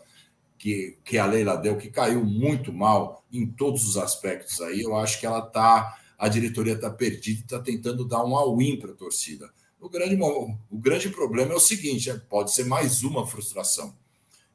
[0.58, 4.96] que, que a Leila deu, que caiu muito mal em todos os aspectos aí, eu
[4.96, 8.92] acho que ela tá, a diretoria está perdida e está tentando dar um all-in para
[8.92, 9.50] a torcida.
[9.80, 13.94] O grande, o grande problema é o seguinte: é, pode ser mais uma frustração.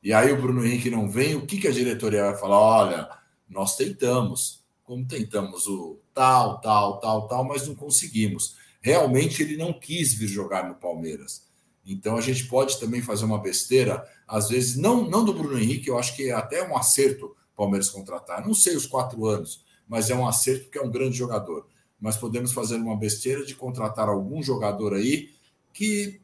[0.03, 2.59] E aí o Bruno Henrique não vem, o que, que a diretoria vai falar?
[2.59, 3.09] Olha,
[3.47, 8.55] nós tentamos, como tentamos o tal, tal, tal, tal, mas não conseguimos.
[8.81, 11.50] Realmente ele não quis vir jogar no Palmeiras.
[11.86, 15.89] Então a gente pode também fazer uma besteira, às vezes, não, não do Bruno Henrique,
[15.89, 18.46] eu acho que é até um acerto o Palmeiras contratar.
[18.46, 21.67] Não sei os quatro anos, mas é um acerto porque é um grande jogador.
[22.00, 25.32] Mas podemos fazer uma besteira de contratar algum jogador aí
[25.74, 26.22] que,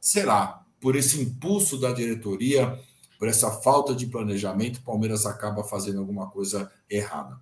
[0.00, 2.78] sei lá, por esse impulso da diretoria,
[3.18, 7.40] por essa falta de planejamento, o Palmeiras acaba fazendo alguma coisa errada.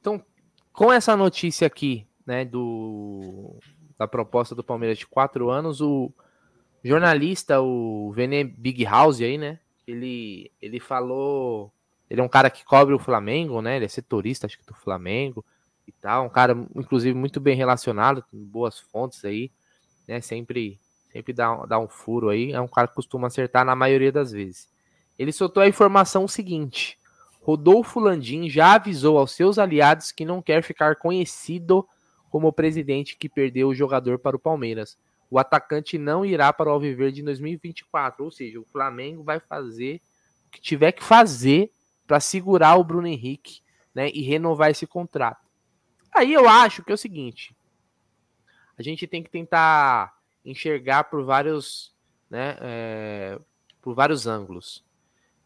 [0.00, 0.24] Então,
[0.72, 3.58] com essa notícia aqui, né, do,
[3.98, 6.12] da proposta do Palmeiras de quatro anos, o
[6.84, 11.72] jornalista, o Vene Big House aí, né, ele, ele falou,
[12.08, 14.74] ele é um cara que cobre o Flamengo, né, ele é setorista, acho que do
[14.74, 15.44] Flamengo
[15.86, 19.50] e tal, um cara, inclusive, muito bem relacionado, boas fontes aí,
[20.06, 20.78] né, sempre,
[21.12, 24.32] sempre dá, dá um furo aí, é um cara que costuma acertar na maioria das
[24.32, 24.68] vezes.
[25.18, 26.98] Ele soltou a informação seguinte,
[27.40, 31.86] Rodolfo Landim já avisou aos seus aliados que não quer ficar conhecido
[32.30, 34.98] como o presidente que perdeu o jogador para o Palmeiras.
[35.30, 40.00] O atacante não irá para o Alviverde em 2024, ou seja, o Flamengo vai fazer
[40.46, 41.70] o que tiver que fazer
[42.06, 43.60] para segurar o Bruno Henrique
[43.94, 45.44] né, e renovar esse contrato.
[46.14, 47.56] Aí eu acho que é o seguinte:
[48.78, 51.92] a gente tem que tentar enxergar por vários,
[52.30, 53.38] né, é,
[53.82, 54.84] por vários ângulos.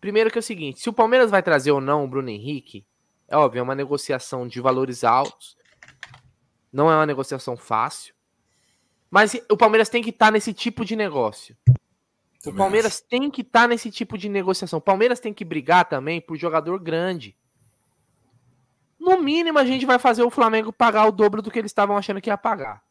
[0.00, 2.84] Primeiro que é o seguinte, se o Palmeiras vai trazer ou não o Bruno Henrique,
[3.28, 5.56] é óbvio, é uma negociação de valores altos.
[6.72, 8.14] Não é uma negociação fácil.
[9.10, 11.56] Mas o Palmeiras tem que estar tá nesse tipo de negócio.
[12.46, 14.78] O Palmeiras tem que estar tá nesse tipo de negociação.
[14.78, 17.36] O Palmeiras tem que brigar também por jogador grande.
[18.98, 21.96] No mínimo, a gente vai fazer o Flamengo pagar o dobro do que eles estavam
[21.96, 22.82] achando que ia pagar.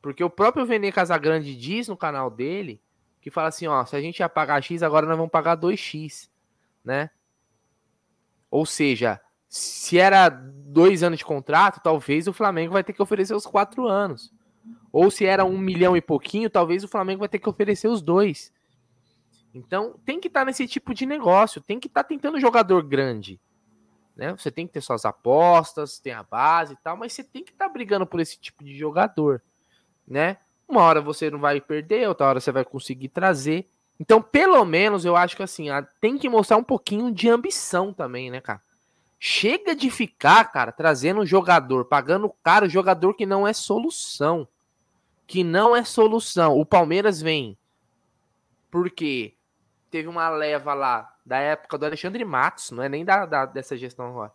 [0.00, 2.80] Porque o próprio Vene Casagrande diz no canal dele
[3.20, 6.30] que fala assim, ó, se a gente ia pagar X, agora nós vamos pagar 2X,
[6.82, 7.10] né?
[8.50, 13.34] Ou seja, se era dois anos de contrato, talvez o Flamengo vai ter que oferecer
[13.34, 14.32] os quatro anos.
[14.92, 18.00] Ou se era um milhão e pouquinho, talvez o Flamengo vai ter que oferecer os
[18.00, 18.52] dois.
[19.52, 22.84] Então tem que estar tá nesse tipo de negócio, tem que estar tá tentando jogador
[22.84, 23.40] grande.
[24.14, 24.32] Né?
[24.36, 27.50] Você tem que ter suas apostas, tem a base e tal, mas você tem que
[27.50, 29.42] estar tá brigando por esse tipo de jogador.
[30.06, 30.36] Né?
[30.68, 33.68] Uma hora você não vai perder, outra hora você vai conseguir trazer.
[33.98, 35.66] Então, pelo menos, eu acho que assim,
[36.00, 38.62] tem que mostrar um pouquinho de ambição também, né, cara?
[39.22, 44.48] Chega de ficar, cara, trazendo um jogador, pagando caro, jogador que não é solução.
[45.26, 46.58] Que não é solução.
[46.58, 47.58] O Palmeiras vem
[48.70, 49.34] porque
[49.90, 53.76] teve uma leva lá da época do Alexandre Matos, não é nem da, da dessa
[53.76, 54.32] gestão agora,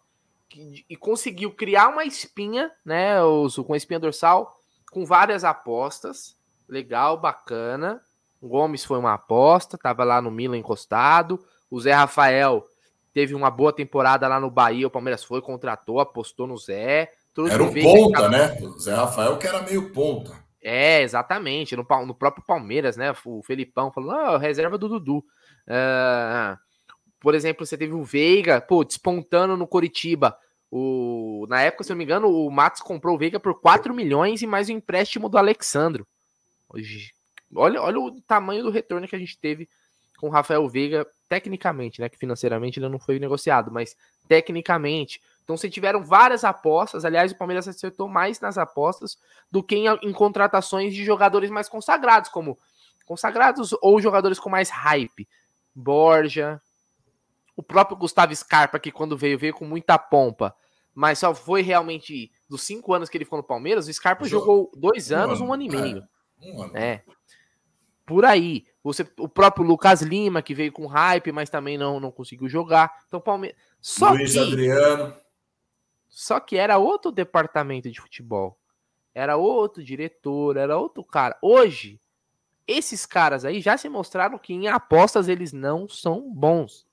[0.47, 4.55] que, e conseguiu criar uma espinha, né, os, com a espinha dorsal,
[4.91, 6.35] com várias apostas.
[6.67, 8.01] Legal, bacana.
[8.41, 11.43] O Gomes foi uma aposta, estava lá no Milan encostado.
[11.71, 12.67] O Zé Rafael
[13.15, 14.87] teve uma boa temporada lá no Bahia.
[14.87, 17.09] O Palmeiras foi, contratou, apostou no Zé.
[17.49, 18.57] Era um ponta, né?
[18.61, 20.37] O Zé Rafael que era meio ponta.
[20.61, 21.77] É, exatamente.
[21.77, 23.15] No, no próprio Palmeiras, né?
[23.23, 25.19] O Felipão falou: ah, reserva do Dudu.
[25.19, 26.57] Uh,
[27.21, 30.37] por exemplo, você teve o Veiga, pô, despontando no Coritiba.
[30.69, 33.93] O, na época, se eu não me engano, o Matos comprou o Veiga por 4
[33.93, 36.05] milhões e mais o empréstimo do Alexandro.
[37.55, 39.69] Olha, olha o tamanho do retorno que a gente teve
[40.17, 42.09] com o Rafael Veiga, tecnicamente, né?
[42.09, 43.95] Que financeiramente ele não foi negociado, mas
[44.27, 45.21] tecnicamente.
[45.43, 49.17] Então, se tiveram várias apostas, aliás, o Palmeiras acertou mais nas apostas
[49.51, 52.57] do que em, em contratações de jogadores mais consagrados, como
[53.05, 55.27] consagrados ou jogadores com mais hype.
[55.73, 56.59] Borja,
[57.55, 60.55] o próprio Gustavo Scarpa, que quando veio, veio com muita pompa,
[60.93, 64.71] mas só foi realmente dos cinco anos que ele ficou no Palmeiras, o Scarpa jogou
[64.75, 66.07] dois anos, um ano, um ano e meio.
[66.41, 66.77] É, um ano.
[66.77, 67.03] É.
[68.05, 68.65] Por aí.
[68.83, 73.03] Você, o próprio Lucas Lima, que veio com hype, mas também não, não conseguiu jogar.
[73.07, 73.57] Então, Palmeiras.
[73.81, 75.15] Só Luiz que, Adriano.
[76.07, 78.57] Só que era outro departamento de futebol.
[79.13, 81.37] Era outro diretor, era outro cara.
[81.41, 81.99] Hoje,
[82.67, 86.85] esses caras aí já se mostraram que em apostas eles não são bons.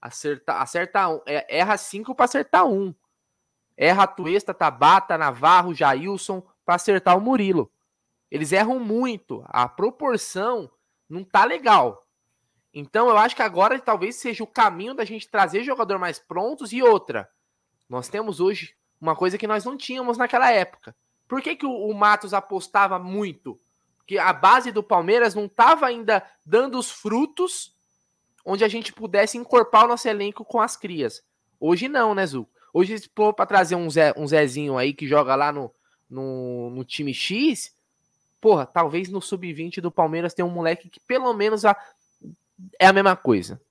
[0.00, 2.94] Acerta, acerta um, é, erra cinco para acertar um.
[3.76, 7.70] Erra Tuesta, Tabata, Navarro, Jailson para acertar o Murilo.
[8.32, 9.44] Eles erram muito.
[9.46, 10.70] A proporção
[11.06, 12.08] não tá legal.
[12.72, 16.72] Então eu acho que agora talvez seja o caminho da gente trazer jogador mais prontos
[16.72, 17.28] e outra.
[17.86, 20.96] Nós temos hoje uma coisa que nós não tínhamos naquela época.
[21.28, 23.60] Por que, que o, o Matos apostava muito?
[23.98, 27.76] Porque a base do Palmeiras não estava ainda dando os frutos
[28.46, 31.22] onde a gente pudesse encorpar o nosso elenco com as crias.
[31.60, 32.48] Hoje não, né, Zu?
[32.72, 35.70] Hoje, para trazer um, Zé, um Zezinho aí que joga lá no,
[36.08, 37.76] no, no time X,
[38.42, 41.76] porra, talvez no sub-20 do Palmeiras tenha um moleque que pelo menos a,
[42.76, 43.62] é a mesma coisa.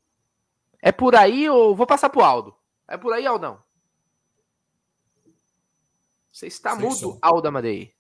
[0.81, 2.55] É por aí ou vou passar pro Aldo?
[2.87, 3.61] É por aí, Aldão?
[6.31, 7.93] Você está Sim, mudo, Aldo Amadei.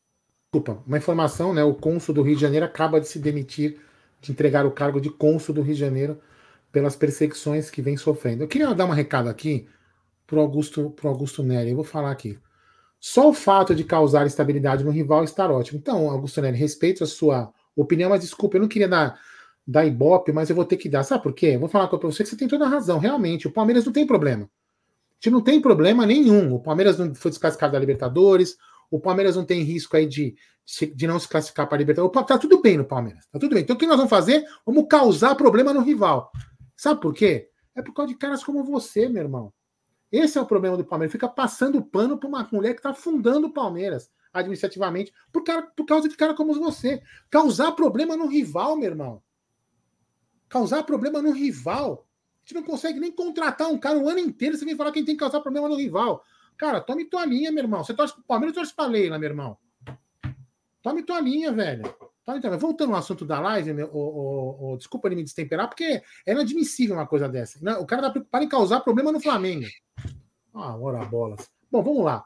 [0.45, 1.61] Desculpa, uma informação, né?
[1.61, 3.81] O cônsul do Rio de Janeiro acaba de se demitir,
[4.21, 6.21] de entregar o cargo de cônsul do Rio de Janeiro
[6.71, 8.43] pelas perseguições que vem sofrendo.
[8.43, 9.67] Eu queria dar um recado aqui
[10.25, 11.71] pro Augusto, pro Augusto Nery.
[11.71, 12.39] Eu vou falar aqui.
[13.01, 15.79] Só o fato de causar estabilidade no rival estar ótimo.
[15.79, 19.19] Então, Augusto Nery, respeito a sua opinião, mas desculpa, eu não queria dar
[19.65, 21.03] dar ibope, mas eu vou ter que dar.
[21.03, 21.57] Sabe por quê?
[21.57, 22.99] Vou falar com você que você tem toda a razão.
[22.99, 24.43] Realmente, o Palmeiras não tem problema.
[24.43, 26.53] A gente não tem problema nenhum.
[26.53, 28.57] O Palmeiras não foi desclassificado da Libertadores.
[28.89, 30.35] O Palmeiras não tem risco aí de,
[30.93, 32.27] de não se classificar para a Libertadores.
[32.27, 33.25] Tá tudo bem no Palmeiras.
[33.31, 33.63] Tá tudo bem.
[33.63, 34.43] Então o que nós vamos fazer?
[34.65, 36.31] Vamos causar problema no rival.
[36.75, 37.49] Sabe por quê?
[37.75, 39.53] É por causa de caras como você, meu irmão.
[40.11, 41.11] Esse é o problema do Palmeiras.
[41.11, 45.85] Fica passando pano para uma mulher que está afundando o Palmeiras administrativamente por, cara, por
[45.85, 47.01] causa de cara como você.
[47.29, 49.23] Causar problema no rival, meu irmão.
[50.49, 52.05] Causar problema no rival.
[52.37, 54.57] A gente não consegue nem contratar um cara o ano inteiro.
[54.57, 56.23] Você vem falar quem tem que causar problema no rival.
[56.57, 57.83] Cara, tome tua linha, meu irmão.
[57.83, 59.57] Você torce pro Palmeiras ou torce pra Leila, meu irmão?
[60.81, 61.83] Tome tua linha, velho.
[62.25, 62.57] Tome tua...
[62.57, 66.95] Voltando ao assunto da live, meu, o, o, desculpa ele me destemperar, porque é inadmissível
[66.95, 67.59] uma coisa dessa.
[67.79, 69.65] O cara tá preocupado em causar problema no Flamengo.
[70.53, 71.49] Ah, ora bolas.
[71.71, 72.25] Bom, vamos lá.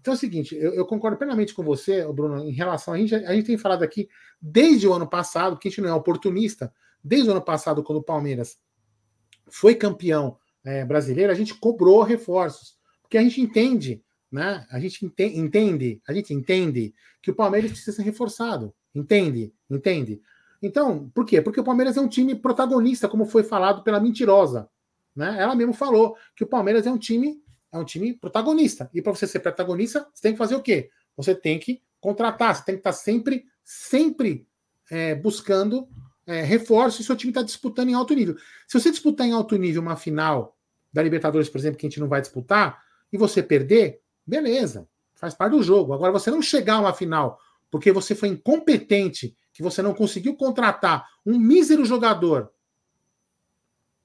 [0.00, 3.14] Então é o seguinte, eu, eu, concordo plenamente com você, Bruno, em relação a gente,
[3.14, 4.08] a gente tem falado aqui
[4.40, 7.98] desde o ano passado, que a gente não é oportunista, desde o ano passado, quando
[7.98, 8.58] o Palmeiras
[9.48, 14.66] foi campeão é, brasileiro, a gente cobrou reforços, porque a gente entende, né?
[14.70, 20.20] A gente ente, entende, a gente entende que o Palmeiras precisa ser reforçado, entende, entende.
[20.60, 21.40] Então, por quê?
[21.40, 24.68] Porque o Palmeiras é um time protagonista, como foi falado pela mentirosa,
[25.14, 25.36] né?
[25.38, 28.90] Ela mesmo falou que o Palmeiras é um time é um time protagonista.
[28.92, 30.90] E para você ser protagonista, você tem que fazer o quê?
[31.16, 34.46] Você tem que contratar, você tem que estar tá sempre, sempre
[34.90, 35.88] é, buscando
[36.26, 38.36] é, reforço e seu time está disputando em alto nível.
[38.68, 40.54] Se você disputar em alto nível uma final
[40.92, 45.34] da Libertadores, por exemplo, que a gente não vai disputar, e você perder, beleza, faz
[45.34, 45.92] parte do jogo.
[45.92, 47.38] Agora, você não chegar a uma final
[47.72, 52.52] porque você foi incompetente, que você não conseguiu contratar um mísero jogador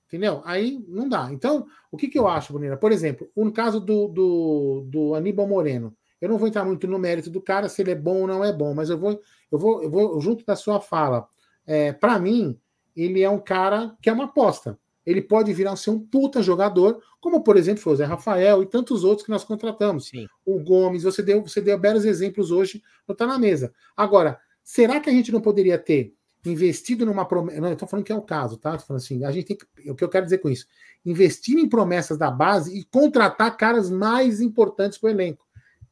[0.07, 0.41] Entendeu?
[0.45, 1.29] Aí não dá.
[1.31, 2.77] Então, o que, que eu acho, Bonina?
[2.77, 6.97] Por exemplo, no caso do, do, do Aníbal Moreno, eu não vou entrar muito no
[6.97, 9.59] mérito do cara, se ele é bom ou não é bom, mas eu vou, eu
[9.59, 11.27] vou, eu vou junto da sua fala.
[11.65, 12.57] É, para mim,
[12.95, 14.79] ele é um cara que é uma aposta.
[15.05, 18.65] Ele pode virar ser um puta jogador, como por exemplo foi o Zé Rafael e
[18.65, 20.07] tantos outros que nós contratamos.
[20.07, 20.27] Sim.
[20.45, 23.73] O Gomes, você deu, você deu belos exemplos hoje, não está na mesa.
[23.97, 27.59] Agora, será que a gente não poderia ter investido numa promessa.
[27.59, 28.75] Não, eu estou falando que é o caso, tá?
[28.75, 29.91] Estou falando assim, a gente tem que.
[29.91, 30.65] O que eu quero dizer com isso?
[31.05, 35.45] Investir em promessas da base e contratar caras mais importantes para o elenco,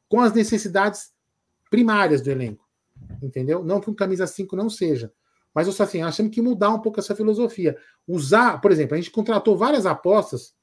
[0.08, 1.12] com as necessidades
[1.70, 2.64] primárias do elenco.
[3.22, 3.62] Entendeu?
[3.62, 5.12] Não que um camisa 5 não seja.
[5.54, 7.76] Mas eu só assim, achamos que mudar um pouco essa filosofia.
[8.08, 10.56] Usar, por exemplo, a gente contratou várias apostas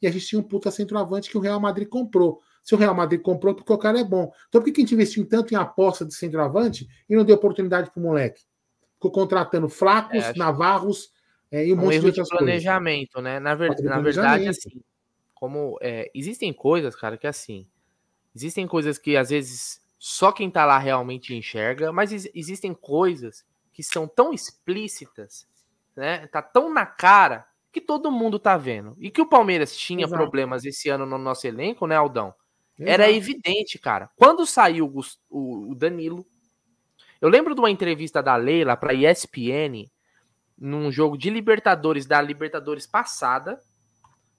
[0.00, 2.40] e a gente tinha um puta centroavante que o Real Madrid comprou.
[2.62, 4.30] Se o Real Madrid comprou, porque o cara é bom.
[4.48, 7.90] Então, por que a gente investiu tanto em aposta de centroavante e não deu oportunidade
[7.90, 8.42] para o moleque?
[8.98, 11.12] ficou contratando flacos, é, navarros
[11.50, 13.32] é, e um, um monte de, de planejamento, coisas.
[13.32, 13.40] né?
[13.40, 14.82] Na, ver, na verdade, assim,
[15.32, 17.66] como é, existem coisas, cara, que assim,
[18.34, 23.82] existem coisas que às vezes só quem tá lá realmente enxerga, mas existem coisas que
[23.82, 25.46] são tão explícitas,
[25.96, 26.26] né?
[26.26, 27.46] Tá tão na cara
[27.78, 28.96] que todo mundo tá vendo.
[28.98, 30.20] E que o Palmeiras tinha Exato.
[30.20, 32.34] problemas esse ano no nosso elenco, né, Aldão?
[32.78, 32.92] Exato.
[32.92, 34.10] Era evidente, cara.
[34.16, 34.92] Quando saiu
[35.30, 36.26] o Danilo,
[37.20, 39.90] eu lembro de uma entrevista da Leila para ESPN
[40.56, 43.60] num jogo de Libertadores da Libertadores passada.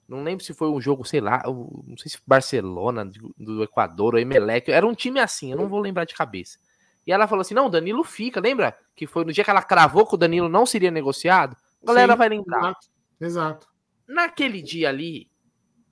[0.08, 4.20] Não lembro se foi um jogo, sei lá, não sei se Barcelona do Equador ou
[4.20, 4.70] Emelec.
[4.70, 6.58] Era um time assim, eu não vou lembrar de cabeça.
[7.06, 8.40] E ela falou assim: não, Danilo fica.
[8.40, 11.56] Lembra que foi no dia que ela cravou que o Danilo não seria negociado?
[11.82, 12.58] A galera Sim, vai lembrar.
[12.58, 12.88] Exato,
[13.20, 13.68] exato.
[14.06, 15.30] Naquele dia ali,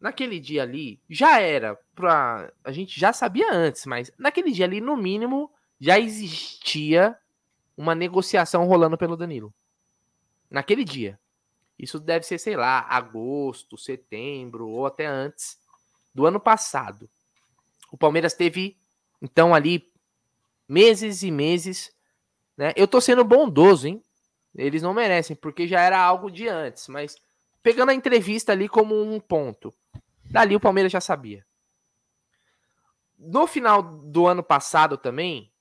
[0.00, 2.53] naquele dia ali, já era pra.
[2.64, 5.50] A gente já sabia antes, mas naquele dia ali, no mínimo,
[5.80, 7.16] já existia
[7.76, 9.55] uma negociação rolando pelo Danilo.
[10.50, 11.18] Naquele dia.
[11.78, 15.59] Isso deve ser, sei lá, agosto, setembro ou até antes
[16.12, 17.09] do ano passado.
[17.92, 18.76] O Palmeiras teve,
[19.22, 19.86] então, ali
[20.68, 21.92] meses e meses.
[22.57, 22.72] Né?
[22.76, 24.03] Eu tô sendo bondoso, hein?
[24.55, 27.16] Eles não merecem, porque já era algo de antes, mas
[27.62, 29.74] pegando a entrevista ali como um ponto.
[30.24, 31.46] Dali o Palmeiras já sabia.
[33.18, 35.53] No final do ano passado também,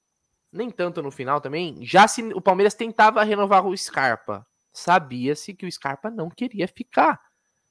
[0.52, 4.46] nem tanto no final também, já se o Palmeiras tentava renovar o Scarpa.
[4.72, 7.20] Sabia-se que o Scarpa não queria ficar.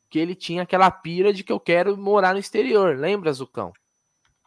[0.09, 2.97] Que ele tinha aquela pira de que eu quero morar no exterior.
[2.97, 3.73] Lembra, Zucão?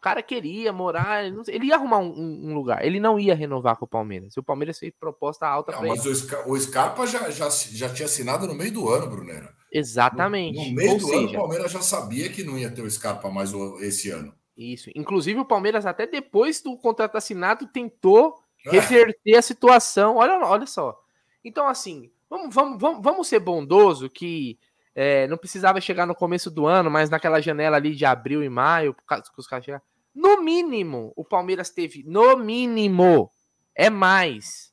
[0.00, 2.82] O cara queria morar, ele ia arrumar um, um, lugar.
[2.82, 4.34] Ele não ia renovar com o Palmeiras.
[4.34, 6.14] O Palmeiras fez proposta alta para Mas ele.
[6.46, 9.54] o Scarpa já, já, já tinha assinado no meio do ano, Brunera.
[9.70, 10.56] Exatamente.
[10.56, 12.80] No, no meio Ou do seja, ano, o Palmeiras já sabia que não ia ter
[12.80, 14.32] o Scarpa mais esse ano.
[14.56, 14.90] Isso.
[14.94, 18.70] Inclusive, o Palmeiras, até depois do contrato assinado, tentou é.
[18.70, 20.16] reverter a situação.
[20.16, 20.98] Olha, olha só.
[21.44, 24.58] Então, assim, vamos, vamos, vamos, vamos ser bondoso que
[24.94, 28.48] é, não precisava chegar no começo do ano, mas naquela janela ali de abril e
[28.48, 29.89] maio, que os caras chegaram.
[30.20, 33.30] No mínimo, o Palmeiras teve, no mínimo,
[33.74, 34.70] é mais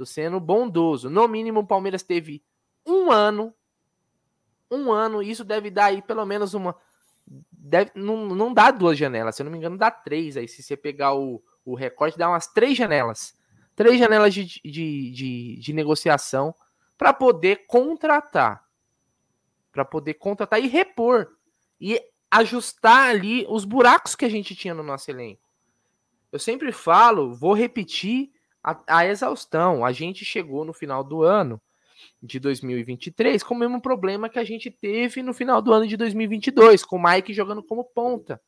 [0.00, 1.10] Tô sendo bondoso.
[1.10, 2.42] No mínimo, o Palmeiras teve
[2.86, 3.52] um ano.
[4.70, 5.22] Um ano.
[5.22, 6.74] Isso deve dar aí pelo menos uma.
[7.26, 9.36] Deve, não, não dá duas janelas.
[9.36, 10.38] Se eu não me engano, dá três.
[10.38, 13.36] Aí, se você pegar o, o recorte, dá umas três janelas.
[13.76, 16.54] Três janelas de, de, de, de negociação
[16.96, 18.64] para poder contratar.
[19.70, 21.28] Para poder contratar e repor.
[21.78, 25.42] E ajustar ali os buracos que a gente tinha no nosso elenco.
[26.30, 28.30] Eu sempre falo, vou repetir
[28.62, 29.84] a, a exaustão.
[29.84, 31.60] A gente chegou no final do ano
[32.22, 35.96] de 2023 com o mesmo problema que a gente teve no final do ano de
[35.96, 38.40] 2022, com o Mike jogando como ponta.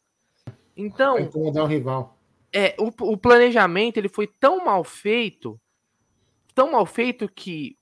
[0.77, 2.19] Então, Vai incomodar o rival.
[2.53, 5.61] É, o, o planejamento ele foi tão mal feito,
[6.55, 7.77] tão mal feito que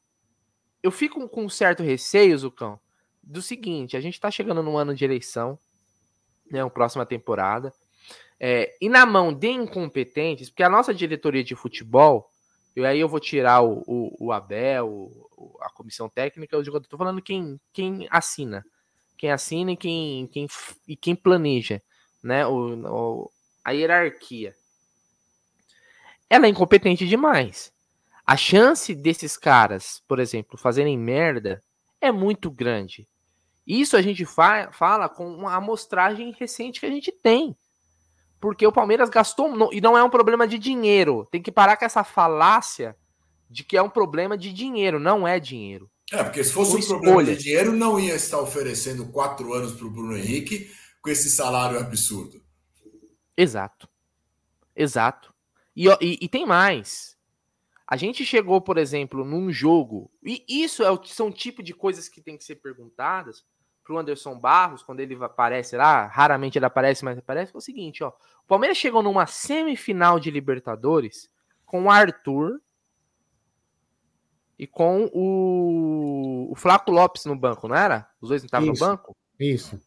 [0.83, 2.81] eu fico com um certo receio, Zucão,
[3.23, 5.59] do seguinte: a gente está chegando num ano de eleição,
[6.51, 7.73] né, uma próxima temporada.
[8.39, 12.31] É, e na mão de incompetentes, porque a nossa diretoria de futebol,
[12.75, 16.97] e aí eu vou tirar o, o, o Abel, o, a comissão técnica, jogador, tô
[16.97, 18.65] falando quem, quem assina.
[19.19, 20.47] Quem assina e quem, quem,
[20.89, 21.83] e quem planeja,
[22.23, 22.47] né?
[22.47, 23.31] O,
[23.63, 24.55] a hierarquia.
[26.29, 27.71] Ela é incompetente demais.
[28.25, 31.63] A chance desses caras, por exemplo, fazerem merda
[32.01, 33.07] é muito grande.
[33.71, 37.57] Isso a gente fa fala com uma amostragem recente que a gente tem.
[38.41, 39.73] Porque o Palmeiras gastou.
[39.73, 41.29] E não é um problema de dinheiro.
[41.31, 42.97] Tem que parar com essa falácia
[43.49, 44.99] de que é um problema de dinheiro.
[44.99, 45.89] Não é dinheiro.
[46.11, 47.01] É, porque se fosse um escolha.
[47.01, 50.69] problema de dinheiro, não ia estar oferecendo quatro anos para o Bruno Henrique
[51.01, 52.43] com esse salário absurdo.
[53.37, 53.89] Exato.
[54.75, 55.33] Exato.
[55.77, 57.17] E, e, e tem mais.
[57.87, 62.09] A gente chegou, por exemplo, num jogo, e isso é, são o tipo de coisas
[62.09, 63.45] que tem que ser perguntadas
[63.85, 68.05] pro Anderson Barros, quando ele aparece lá, raramente ele aparece, mas aparece, é o seguinte,
[68.05, 68.09] ó.
[68.09, 71.31] O Palmeiras chegou numa semifinal de Libertadores
[71.65, 72.61] com o Arthur
[74.59, 78.09] e com o, o Flaco Lopes no banco, não era?
[78.21, 79.17] Os dois não estavam no banco?
[79.39, 79.81] Isso.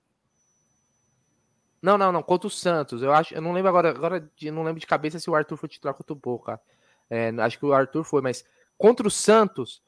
[1.82, 3.04] Não, não, não, contra o Santos.
[3.04, 5.68] Eu acho, eu não lembro agora, agora não lembro de cabeça se o Arthur foi
[5.68, 6.60] titular contra o Boca.
[7.10, 8.46] É, acho que o Arthur foi, mas
[8.78, 9.84] contra o Santos,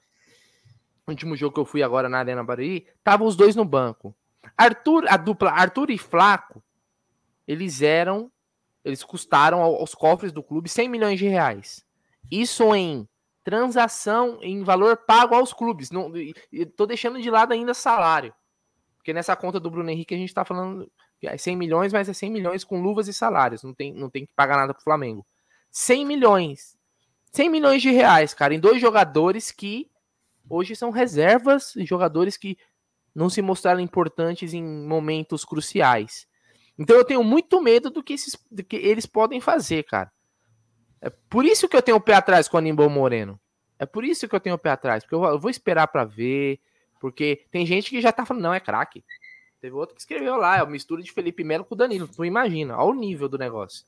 [1.12, 4.16] último jogo que eu fui agora na Arena Barueri, estavam os dois no banco.
[4.58, 6.64] Arthur, a dupla Arthur e Flaco,
[7.48, 8.32] eles eram,
[8.84, 11.86] eles custaram aos cofres do clube 100 milhões de reais.
[12.32, 13.08] Isso em
[13.44, 15.92] transação em valor pago aos clubes.
[15.92, 16.12] Não,
[16.76, 18.34] tô deixando de lado ainda salário.
[18.98, 22.10] Porque nessa conta do Bruno Henrique a gente tá falando que é 100 milhões, mas
[22.10, 23.62] é 100 milhões com luvas e salários.
[23.62, 25.26] Não tem, não tem que pagar nada pro Flamengo.
[25.72, 26.76] 100 milhões.
[27.32, 29.92] 100 milhões de reais, cara, em dois jogadores que
[30.50, 32.58] hoje são reservas, jogadores que
[33.14, 36.28] não se mostraram importantes em momentos cruciais.
[36.78, 40.12] Então eu tenho muito medo do que, esses, do que eles podem fazer, cara.
[41.02, 43.40] É por isso que eu tenho o pé atrás com o Aníbal Moreno.
[43.80, 46.04] É por isso que eu tenho o pé atrás, porque eu, eu vou esperar para
[46.04, 46.60] ver,
[47.00, 49.04] porque tem gente que já tá falando, não, é craque.
[49.62, 52.08] Teve outro que escreveu lá, é o mistura de Felipe Melo com o Danilo.
[52.08, 53.86] Tu imagina, olha o nível do negócio.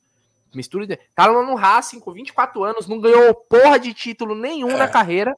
[0.54, 0.96] Mistura de...
[1.14, 4.76] Tá lá no Racing com 24 anos, não ganhou porra de título nenhum é.
[4.76, 5.36] na carreira,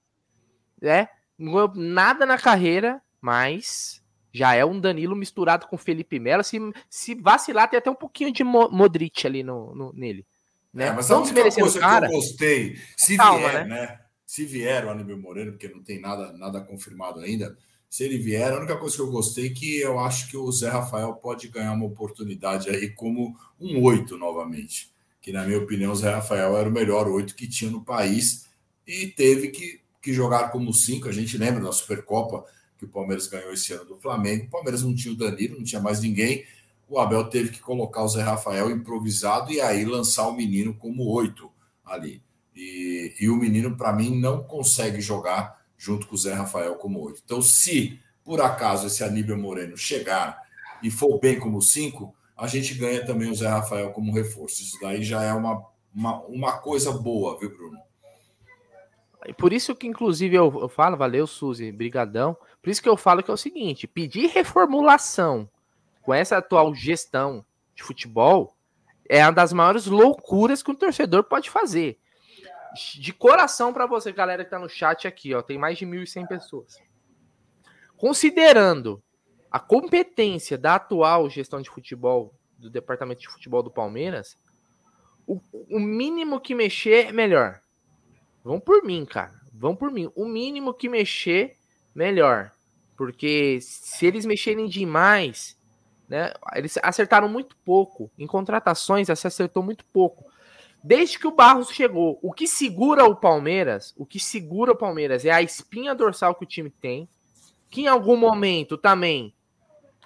[0.80, 1.08] né?
[1.38, 4.02] Não ganhou nada na carreira, mas
[4.32, 6.44] já é um Danilo misturado com Felipe Melo.
[6.44, 6.58] Se,
[6.88, 10.26] se vacilar, tem até um pouquinho de Modric ali no, no nele.
[10.72, 10.86] Né?
[10.86, 13.80] É, mas não desmerecendo coisa cara, que eu gostei, se calma, vier, né?
[13.80, 14.00] né?
[14.24, 17.56] Se vier o Aníbal Moreno, porque não tem nada, nada confirmado ainda,
[17.88, 20.50] se ele vier, a única coisa que eu gostei é que eu acho que o
[20.52, 24.92] Zé Rafael pode ganhar uma oportunidade aí como um oito novamente.
[25.20, 28.46] Que na minha opinião, o Zé Rafael era o melhor oito que tinha no país
[28.86, 31.08] e teve que que jogaram como cinco.
[31.08, 32.44] A gente lembra da Supercopa
[32.78, 34.46] que o Palmeiras ganhou esse ano do Flamengo.
[34.46, 36.44] O Palmeiras não tinha o Danilo, não tinha mais ninguém.
[36.88, 41.04] O Abel teve que colocar o Zé Rafael improvisado e aí lançar o menino como
[41.12, 41.50] oito
[41.84, 42.22] ali.
[42.56, 47.00] E, e o menino, para mim, não consegue jogar junto com o Zé Rafael como
[47.00, 47.22] oito.
[47.24, 50.40] Então, se por acaso esse Aníbal Moreno chegar
[50.82, 54.62] e for bem como cinco, a gente ganha também o Zé Rafael como reforço.
[54.62, 55.62] Isso daí já é uma,
[55.94, 57.78] uma, uma coisa boa, viu, Bruno?
[59.36, 62.36] Por isso que, inclusive, eu, eu falo, valeu, Suzy, brigadão.
[62.62, 65.48] Por isso que eu falo que é o seguinte: pedir reformulação
[66.02, 67.44] com essa atual gestão
[67.74, 68.56] de futebol
[69.08, 71.98] é uma das maiores loucuras que um torcedor pode fazer.
[72.98, 76.28] De coração para você, galera que tá no chat aqui, ó, tem mais de 1.100
[76.28, 76.78] pessoas.
[77.96, 79.02] Considerando
[79.50, 84.38] a competência da atual gestão de futebol do departamento de futebol do Palmeiras,
[85.26, 87.60] o, o mínimo que mexer é melhor.
[88.42, 89.40] Vão por mim, cara.
[89.52, 90.10] Vão por mim.
[90.14, 91.56] O mínimo que mexer,
[91.94, 92.52] melhor.
[92.96, 95.58] Porque se eles mexerem demais,
[96.10, 96.32] né?
[96.54, 98.10] Eles acertaram muito pouco.
[98.18, 100.30] Em contratações, se acertou muito pouco.
[100.82, 105.24] Desde que o Barros chegou, o que segura o Palmeiras, o que segura o Palmeiras
[105.24, 107.08] é a espinha dorsal que o time tem,
[107.68, 109.34] que em algum momento também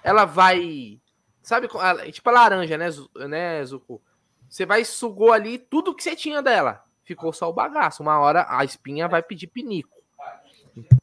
[0.03, 0.99] ela vai,
[1.41, 1.67] sabe,
[2.11, 2.89] tipo a laranja, né,
[3.27, 4.01] né, Zuko?
[4.47, 6.83] Você vai sugou ali tudo que você tinha dela.
[7.05, 8.01] Ficou só o bagaço.
[8.03, 10.03] Uma hora a espinha vai pedir pinico,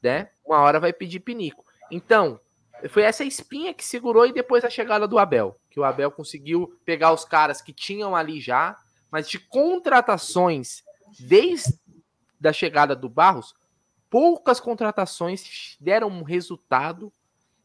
[0.02, 0.30] né?
[0.44, 1.64] Uma hora vai pedir pinico.
[1.90, 2.40] Então,
[2.88, 6.78] foi essa espinha que segurou e depois a chegada do Abel, que o Abel conseguiu
[6.84, 8.76] pegar os caras que tinham ali já,
[9.10, 10.82] mas de contratações
[11.20, 11.78] desde
[12.44, 13.54] a chegada do Barros,
[14.10, 17.12] poucas contratações deram um resultado,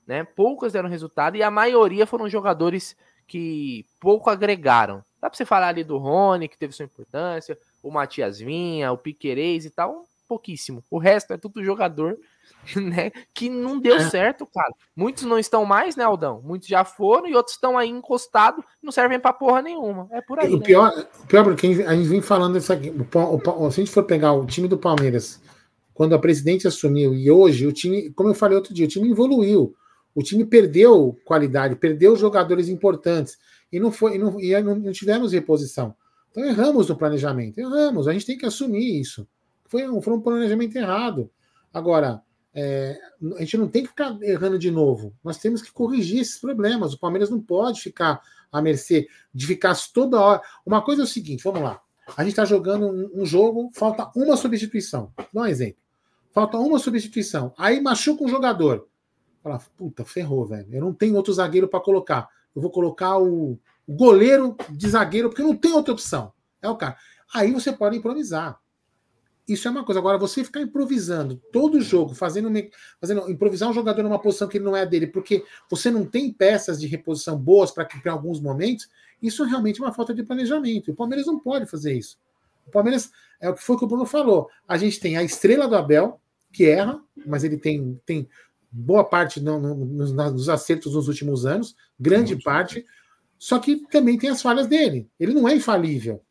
[0.05, 0.23] né?
[0.23, 2.95] Poucas deram resultado e a maioria foram jogadores
[3.27, 5.03] que pouco agregaram.
[5.19, 7.57] Dá para você falar ali do Rony, que teve sua importância,
[7.87, 10.83] o Matias Vinha, o Piquerez e tal, pouquíssimo.
[10.89, 12.17] O resto é tudo jogador
[12.75, 13.11] né?
[13.33, 14.09] Que não deu é.
[14.09, 14.73] certo, cara.
[14.95, 16.41] Muitos não estão mais, né, Aldão?
[16.43, 20.07] Muitos já foram e outros estão aí encostados, não servem pra porra nenhuma.
[20.11, 20.53] É por aí.
[20.53, 20.65] O né?
[20.65, 22.89] pior, o pior porque a gente vem falando isso aqui.
[22.89, 25.41] O, o, se a gente for pegar o time do Palmeiras,
[25.93, 29.09] quando a presidente assumiu, e hoje o time, como eu falei outro dia, o time
[29.09, 29.75] evoluiu.
[30.13, 33.37] O time perdeu qualidade, perdeu jogadores importantes
[33.71, 35.95] e não foi e não, e não, não tivemos reposição.
[36.37, 38.07] Então erramos no planejamento, erramos.
[38.07, 39.27] A gente tem que assumir isso.
[39.65, 41.31] Foi, foi um planejamento errado.
[41.73, 42.21] Agora,
[42.53, 42.95] é,
[43.37, 45.15] a gente não tem que ficar errando de novo.
[45.23, 46.93] Nós temos que corrigir esses problemas.
[46.93, 48.21] O Palmeiras não pode ficar
[48.51, 50.41] à mercê de ficar toda hora.
[50.63, 51.81] Uma coisa é o seguinte: vamos lá.
[52.15, 55.11] A gente está jogando um, um, jogo, falta uma substituição.
[55.33, 55.81] Dá um exemplo.
[56.31, 57.51] Falta uma substituição.
[57.57, 58.87] Aí machuca um jogador.
[59.41, 60.67] Fala, puta, ferrou, velho.
[60.71, 62.29] Eu não tenho outro zagueiro para colocar.
[62.55, 63.57] Eu vou colocar o
[63.87, 66.33] goleiro de zagueiro, porque não tem outra opção.
[66.61, 66.97] É o cara.
[67.33, 68.59] Aí você pode improvisar.
[69.47, 69.99] Isso é uma coisa.
[69.99, 72.49] Agora, você ficar improvisando todo jogo, fazendo,
[72.99, 76.33] fazendo improvisar um jogador numa posição que ele não é dele, porque você não tem
[76.33, 78.89] peças de reposição boas para alguns momentos,
[79.21, 80.91] isso é realmente uma falta de planejamento.
[80.91, 82.17] O Palmeiras não pode fazer isso.
[82.67, 83.09] O Palmeiras
[83.39, 84.49] é o que foi que o Bruno falou.
[84.67, 86.19] A gente tem a estrela do Abel,
[86.51, 88.27] que erra, mas ele tem, tem
[88.69, 92.85] boa parte no, no, nos, nos acertos nos últimos anos, grande parte.
[93.37, 95.09] Só que também tem as falhas dele.
[95.19, 96.21] Ele não é infalível.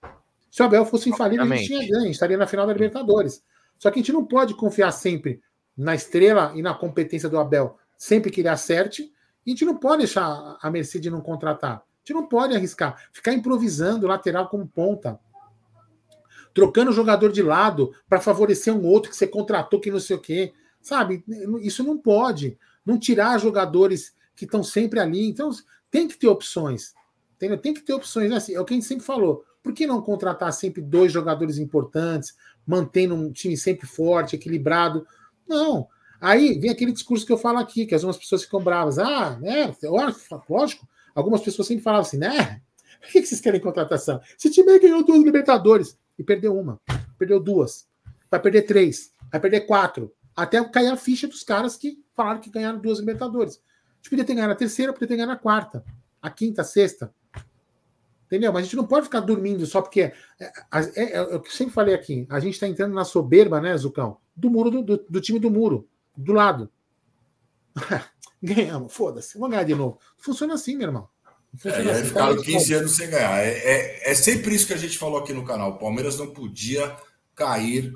[0.50, 3.44] Se o Abel fosse infalível, a gente tinha ganho, estaria na final da Libertadores.
[3.78, 5.40] Só que a gente não pode confiar sempre
[5.76, 9.12] na estrela e na competência do Abel, sempre que ele acerte,
[9.44, 11.76] e a gente não pode deixar a mercê de não contratar.
[11.76, 15.20] A gente não pode arriscar, ficar improvisando lateral como ponta,
[16.54, 20.16] trocando o jogador de lado para favorecer um outro que você contratou que não sei
[20.16, 20.54] o quê.
[20.80, 21.22] Sabe?
[21.60, 22.58] Isso não pode.
[22.84, 25.28] Não tirar jogadores que estão sempre ali.
[25.28, 25.50] Então,
[25.90, 26.94] tem que ter opções.
[27.38, 28.32] Tem, tem que ter opções.
[28.32, 29.44] Assim, é o que a gente sempre falou.
[29.62, 32.34] Por que não contratar sempre dois jogadores importantes,
[32.66, 35.06] mantendo um time sempre forte, equilibrado?
[35.46, 35.88] Não.
[36.20, 38.98] Aí vem aquele discurso que eu falo aqui, que algumas pessoas ficam bravas.
[38.98, 39.74] Ah, né?
[40.48, 40.86] Lógico.
[41.14, 42.60] Algumas pessoas sempre falavam assim, né?
[43.00, 44.20] Por que vocês querem contratação?
[44.38, 46.80] Esse time ganhou duas Libertadores e perdeu uma,
[47.18, 47.88] perdeu duas,
[48.30, 52.50] vai perder três, vai perder quatro, até cair a ficha dos caras que falaram que
[52.50, 53.54] ganharam duas Libertadores.
[53.56, 55.84] A gente podia ter ganhado a terceira, podia ter ganhado a quarta,
[56.20, 57.14] a quinta, a sexta.
[58.26, 58.52] Entendeu?
[58.52, 60.00] Mas a gente não pode ficar dormindo só porque.
[60.00, 62.26] É, é, é, é o que eu sempre falei aqui.
[62.28, 64.18] A gente está entrando na soberba, né, Zucão?
[64.34, 66.70] Do muro do, do, do time do muro, do lado.
[68.42, 69.98] Ganhamos, foda-se, vamos ganhar de novo.
[70.18, 71.08] Funciona assim, meu irmão.
[71.56, 73.38] Funciona é, assim, ficaram 15 anos sem ganhar.
[73.42, 75.70] É, é, é sempre isso que a gente falou aqui no canal.
[75.70, 76.94] O Palmeiras não podia
[77.34, 77.92] cair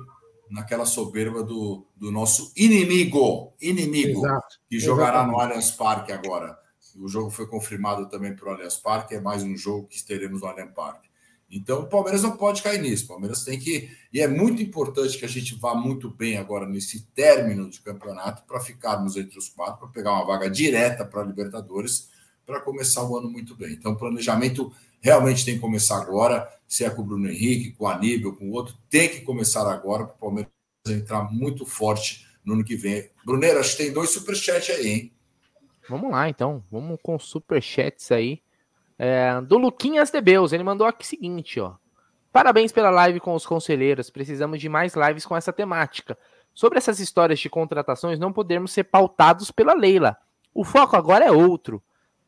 [0.49, 4.59] naquela soberba do, do nosso inimigo, inimigo, Exato.
[4.69, 5.35] que jogará Exatamente.
[5.35, 6.57] no Allianz Parque agora.
[6.95, 10.41] O jogo foi confirmado também para o Allianz Parque, é mais um jogo que teremos
[10.41, 11.09] no Allianz Parque.
[11.51, 13.03] Então, o Palmeiras não pode cair nisso.
[13.05, 13.89] O Palmeiras tem que.
[14.13, 18.43] E é muito importante que a gente vá muito bem agora nesse término de campeonato
[18.47, 22.09] para ficarmos entre os quatro, para pegar uma vaga direta para a Libertadores,
[22.45, 23.73] para começar o ano muito bem.
[23.73, 24.71] Então, o planejamento
[25.01, 26.47] realmente tem que começar agora.
[26.65, 29.69] Se é com o Bruno Henrique, com o Aníbal, com o outro, tem que começar
[29.69, 30.51] agora para o Palmeiras
[30.87, 33.09] entrar muito forte no ano que vem.
[33.25, 35.13] Bruneiro, acho que tem dois superchats aí, hein?
[35.91, 36.63] Vamos lá, então.
[36.71, 38.41] Vamos com superchats aí.
[38.97, 41.73] É, do Luquinhas de Beus, ele mandou aqui o seguinte, ó.
[42.31, 44.09] Parabéns pela live com os conselheiros.
[44.09, 46.17] Precisamos de mais lives com essa temática.
[46.53, 50.15] Sobre essas histórias de contratações, não podemos ser pautados pela Leila.
[50.53, 51.83] O foco agora é outro.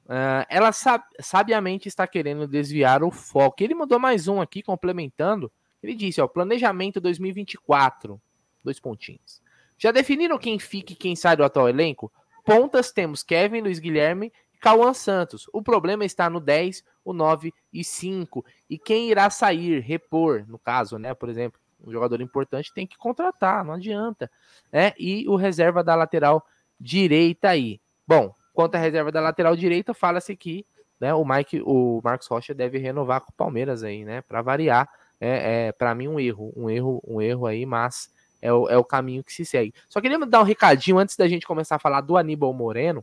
[0.05, 3.64] Uh, ela sab sabiamente está querendo desviar o foco.
[3.64, 5.49] Ele mandou mais um aqui, complementando.
[5.82, 8.22] Ele disse: ó, planejamento 2024.
[8.61, 9.41] Dois pontinhos.
[9.78, 12.11] Já definiram quem fica e quem sai do atual elenco?
[12.43, 15.47] Pontas temos Kevin, Luiz Guilherme e Cauã Santos.
[15.53, 18.45] O problema está no 10, o 9 e 5.
[18.69, 21.13] E quem irá sair, repor, no caso, né?
[21.13, 24.29] Por exemplo, um jogador importante tem que contratar, não adianta.
[24.71, 24.93] Né?
[24.97, 26.45] E o reserva da lateral
[26.79, 27.79] direita aí.
[28.07, 30.65] Bom, quanto à reserva da lateral direita, fala-se que
[30.99, 34.21] né, o Mike, o Marcos Rocha deve renovar com o Palmeiras aí, né?
[34.21, 34.89] Para variar.
[35.19, 38.09] é, é para mim um erro, um erro, um erro aí, mas
[38.43, 39.73] é o, é o caminho que se segue.
[39.87, 43.01] Só queria dar um recadinho antes da gente começar a falar do Aníbal Moreno,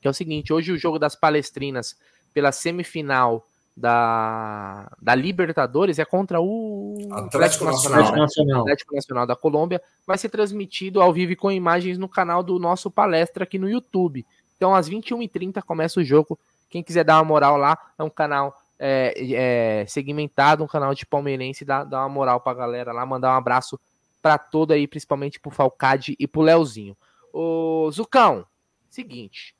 [0.00, 1.94] que é o seguinte: hoje o jogo das Palestrinas
[2.32, 3.46] pela semifinal
[3.76, 8.00] da, da Libertadores é contra o Atlético, Atlético Nacional.
[8.00, 8.60] Atlético Nacional.
[8.62, 9.82] Atlético Nacional da Colômbia.
[10.06, 14.24] Vai ser transmitido ao vivo com imagens no canal do nosso palestra aqui no YouTube.
[14.56, 16.38] Então, às 21h30 começa o jogo.
[16.70, 19.12] Quem quiser dar uma moral lá, é um canal é,
[19.82, 23.36] é, segmentado, um canal de palmeirense, dá, dá uma moral pra galera lá, mandar um
[23.36, 23.78] abraço
[24.20, 26.96] para todo aí, principalmente pro Falcade e pro Leozinho.
[27.32, 28.46] Ô, Zucão,
[28.88, 29.54] seguinte.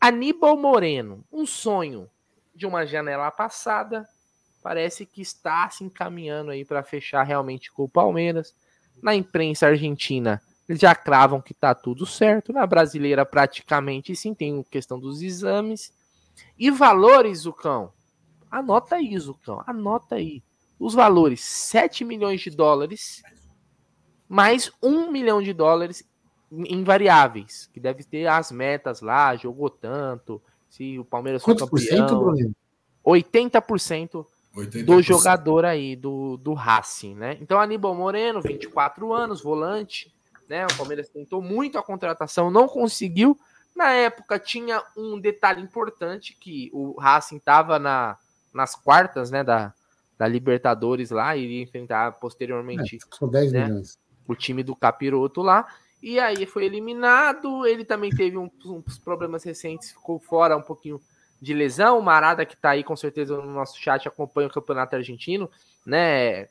[0.00, 2.08] Aníbal Moreno, um sonho
[2.54, 4.06] de uma janela passada,
[4.62, 8.54] parece que está se encaminhando aí para fechar realmente com o Palmeiras.
[9.02, 12.52] Na imprensa argentina, eles já cravam que tá tudo certo.
[12.52, 15.92] Na brasileira, praticamente sim, tem questão dos exames.
[16.58, 17.92] E valores, Zucão?
[18.50, 20.42] Anota aí, Zucão, anota aí.
[20.78, 23.22] Os valores: 7 milhões de dólares,
[24.28, 26.04] mais 1 milhão de dólares
[26.52, 31.68] em variáveis, que deve ter as metas lá, jogou tanto, se o Palmeiras for campeão.
[31.68, 32.54] Por cento, Bruno?
[33.04, 37.36] 80%, 80%, do jogador aí, do, do Racing, né?
[37.40, 40.12] Então, Aníbal Moreno, 24 anos, volante,
[40.48, 40.66] né?
[40.66, 43.38] O Palmeiras tentou muito a contratação, não conseguiu.
[43.74, 48.16] Na época tinha um detalhe importante que o Racing estava na,
[48.52, 49.74] nas quartas, né, da,
[50.18, 53.98] da Libertadores lá, iria enfrentar posteriormente é, 10 né, milhões.
[54.26, 55.66] O time do Capiroto lá.
[56.02, 57.66] E aí foi eliminado.
[57.66, 61.00] Ele também teve uns, uns problemas recentes, ficou fora um pouquinho
[61.40, 61.98] de lesão.
[61.98, 65.50] O Marada, que está aí com certeza no nosso chat, acompanha o campeonato argentino,
[65.84, 66.48] né?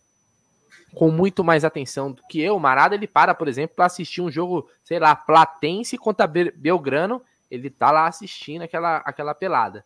[0.93, 2.55] Com muito mais atenção do que eu.
[2.55, 7.21] O Marada, ele para, por exemplo, para assistir um jogo, sei lá, Platense contra Belgrano.
[7.49, 9.85] Ele tá lá assistindo aquela, aquela pelada.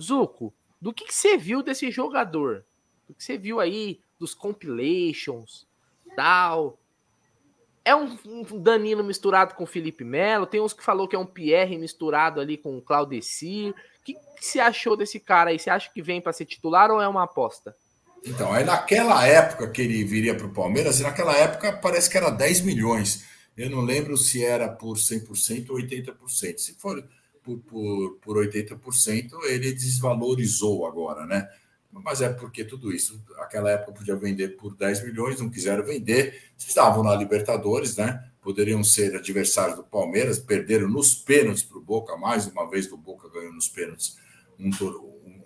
[0.00, 2.64] Zuco, do que, que você viu desse jogador?
[3.06, 5.66] Do que você viu aí dos compilations,
[6.16, 6.79] tal?
[7.90, 10.46] É um, um Danilo misturado com Felipe Melo.
[10.46, 13.70] Tem uns que falou que é um Pierre misturado ali com o Claudecir.
[13.70, 15.58] O que, você achou desse cara aí?
[15.58, 17.74] Você acha que vem para ser titular ou é uma aposta?
[18.24, 22.30] Então, aí naquela época que ele viria para o Palmeiras, naquela época parece que era
[22.30, 23.24] 10 milhões.
[23.56, 26.58] Eu não lembro se era por 100% ou 80%.
[26.58, 27.02] Se for
[27.42, 31.48] por, por, por 80%, ele desvalorizou agora, né?
[31.92, 36.52] Mas é porque tudo isso, aquela época podia vender por 10 milhões, não quiseram vender,
[36.56, 38.24] estavam na Libertadores, né?
[38.40, 42.96] Poderiam ser adversários do Palmeiras, perderam nos pênaltis para o Boca, mais uma vez do
[42.96, 44.16] Boca ganhou nos pênaltis
[44.58, 44.70] um,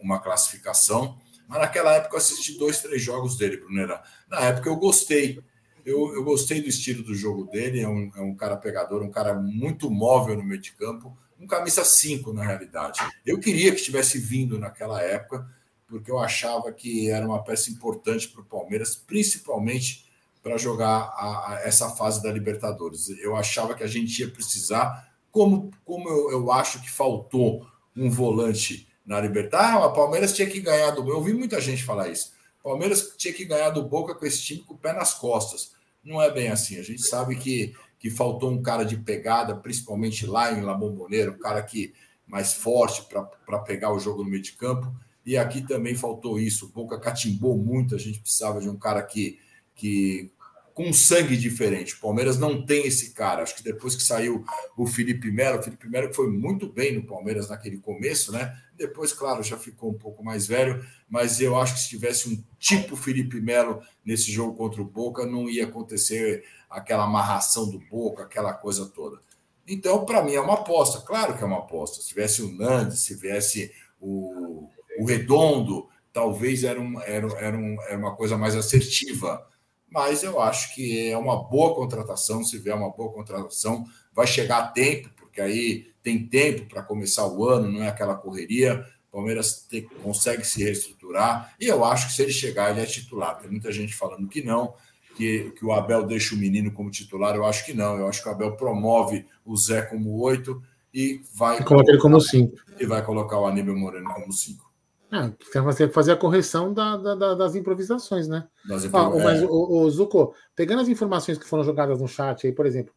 [0.00, 1.18] uma classificação.
[1.48, 4.02] Mas naquela época eu assisti dois, três jogos dele, Brunera.
[4.28, 5.42] Na época eu gostei.
[5.84, 9.10] Eu, eu gostei do estilo do jogo dele, é um, é um cara pegador, um
[9.10, 13.00] cara muito móvel no meio de campo, um camisa 5 na realidade.
[13.26, 15.46] Eu queria que tivesse vindo naquela época
[15.94, 20.04] porque eu achava que era uma peça importante para o Palmeiras, principalmente
[20.42, 23.08] para jogar a, a essa fase da Libertadores.
[23.20, 27.64] Eu achava que a gente ia precisar, como, como eu, eu acho que faltou
[27.96, 29.72] um volante na Libertadores.
[29.72, 31.08] Ah, o Palmeiras tinha que ganhar do.
[31.08, 32.32] Eu ouvi muita gente falar isso.
[32.60, 35.74] Palmeiras tinha que ganhar do Boca com esse time com o pé nas costas.
[36.02, 36.76] Não é bem assim.
[36.76, 41.30] A gente sabe que, que faltou um cara de pegada, principalmente lá em La Bombonera,
[41.30, 41.94] um cara que
[42.26, 43.06] mais forte
[43.46, 44.92] para pegar o jogo no meio de campo.
[45.24, 46.66] E aqui também faltou isso.
[46.66, 47.94] O Boca catimbou muito.
[47.94, 49.38] A gente precisava de um cara que,
[49.74, 50.30] que
[50.74, 51.94] com sangue diferente.
[51.94, 53.42] O Palmeiras não tem esse cara.
[53.42, 54.44] Acho que depois que saiu
[54.76, 58.60] o Felipe Melo, o Felipe Melo foi muito bem no Palmeiras naquele começo, né?
[58.76, 62.42] Depois, claro, já ficou um pouco mais velho, mas eu acho que se tivesse um
[62.58, 68.24] tipo Felipe Melo nesse jogo contra o Boca, não ia acontecer aquela amarração do Boca,
[68.24, 69.20] aquela coisa toda.
[69.66, 71.00] Então, para mim, é uma aposta.
[71.00, 72.02] Claro que é uma aposta.
[72.02, 74.68] Se tivesse o Nandes, se tivesse o
[74.98, 79.46] o redondo, talvez era, um, era, era, um, era uma coisa mais assertiva.
[79.90, 82.42] Mas eu acho que é uma boa contratação.
[82.42, 87.26] Se vier uma boa contratação, vai chegar a tempo, porque aí tem tempo para começar
[87.26, 88.84] o ano, não é aquela correria.
[89.08, 91.54] O Palmeiras tem, consegue se reestruturar.
[91.60, 93.38] E eu acho que se ele chegar, ele é titular.
[93.38, 94.74] Tem muita gente falando que não,
[95.16, 97.34] que, que o Abel deixa o menino como titular.
[97.34, 97.96] Eu acho que não.
[97.96, 100.60] Eu acho que o Abel promove o Zé como oito
[100.92, 101.60] e vai.
[101.60, 102.56] E coloca ele como cinco.
[102.78, 104.73] E vai colocar o Aníbal Moreno como cinco.
[105.16, 108.48] Ah, você fazer a correção da, da, das improvisações, né?
[108.92, 109.46] Ah, mas é.
[109.46, 112.92] o, o, Zuko, pegando as informações que foram jogadas no chat aí, por exemplo,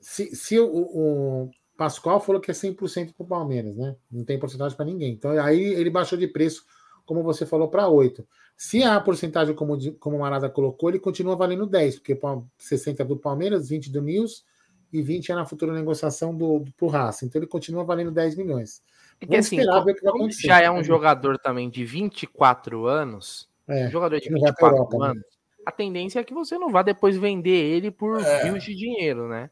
[0.00, 3.94] se, se o, o Pascoal falou que é 100% para o Palmeiras, né?
[4.10, 5.12] Não tem porcentagem para ninguém.
[5.12, 6.64] Então aí ele baixou de preço,
[7.06, 8.26] como você falou, para 8.
[8.56, 12.18] Se a porcentagem, como, como o Marada colocou, ele continua valendo 10, porque
[12.58, 14.44] 60 do Palmeiras, 20 do News
[14.92, 17.24] e 20 é na futura negociação do, do Raça.
[17.24, 18.82] Então ele continua valendo 10 milhões.
[19.20, 19.58] É que assim,
[20.02, 25.04] como, já é um jogador também de 24 anos, É, jogador de 24 Europa, né?
[25.06, 25.22] anos, né?
[25.66, 28.44] a tendência é que você não vá depois vender ele por é.
[28.44, 29.50] rios de dinheiro, né?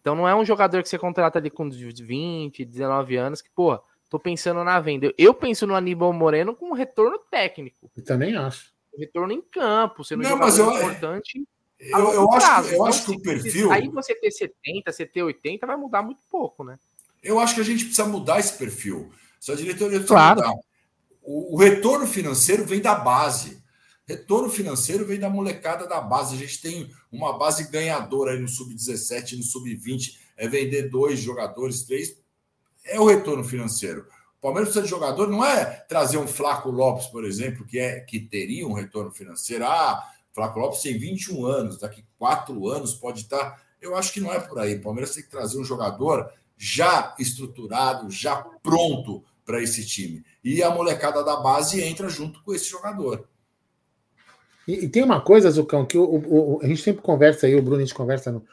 [0.00, 3.80] Então não é um jogador que você contrata ali com 20, 19 anos que, pô,
[4.10, 5.12] tô pensando na venda.
[5.16, 7.90] Eu penso no Aníbal Moreno com um retorno técnico.
[7.96, 8.74] Eu também acho.
[8.98, 11.42] Retorno em campo, sendo não, um mas eu, importante.
[11.80, 13.72] Eu, eu acho, eu acho que o perfil.
[13.72, 16.78] Aí você ter 70, você ter 80, vai mudar muito pouco, né?
[17.24, 19.10] Eu acho que a gente precisa mudar esse perfil.
[19.40, 20.40] Só a diretoria precisa claro.
[20.40, 20.54] mudar.
[21.22, 23.64] O, o retorno financeiro vem da base.
[24.06, 26.34] Retorno financeiro vem da molecada da base.
[26.34, 30.18] A gente tem uma base ganhadora aí no sub-17, no sub-20.
[30.36, 32.14] É vender dois jogadores, três.
[32.84, 34.06] É o retorno financeiro.
[34.38, 38.00] O Palmeiras precisa de jogador, não é trazer um Flaco Lopes, por exemplo, que, é,
[38.00, 39.64] que teria um retorno financeiro.
[39.64, 43.62] Ah, Flaco Lopes tem 21 anos, daqui quatro anos pode estar.
[43.80, 44.74] Eu acho que não é por aí.
[44.74, 46.30] O Palmeiras tem que trazer um jogador
[46.64, 50.24] já estruturado, já pronto para esse time.
[50.42, 53.28] E a molecada da base entra junto com esse jogador.
[54.66, 57.60] E, e, tem uma coisa, Zucão, que o, o, a gente sempre conversa aí, o
[57.60, 58.44] Bruno, a gente conversa no, em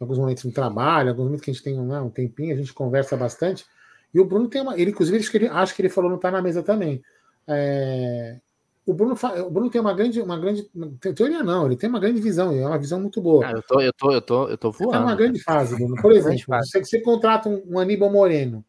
[0.00, 2.72] alguns momentos no trabalho, alguns momentos que a gente tem né, um tempinho, a gente
[2.72, 3.66] conversa bastante.
[4.14, 4.80] E o Bruno tem uma.
[4.80, 7.02] Ele, inclusive, acho que ele, acho que ele falou, não está na mesa também.
[7.46, 8.40] É,
[8.88, 9.14] o, Bruno,
[9.46, 10.18] o Bruno tem uma grande.
[10.22, 10.62] Uma grande
[11.14, 13.46] teoria não, ele tem uma grande visão, é uma visão muito boa.
[13.46, 14.92] Ah, eu tô, eu tô, eu tô, eu tô voando.
[14.92, 15.94] Tem uma grande fase, Bruno.
[16.00, 18.64] Por exemplo, você, você contrata um, um Aníbal Moreno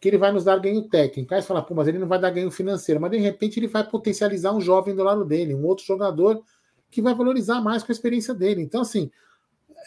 [0.00, 1.34] que ele vai nos dar ganho técnico.
[1.34, 3.00] Aí você fala, pô, mas ele não vai dar ganho financeiro.
[3.00, 6.40] Mas de repente ele vai potencializar um jovem do lado dele, um outro jogador
[6.88, 8.62] que vai valorizar mais com a experiência dele.
[8.62, 9.10] Então, assim,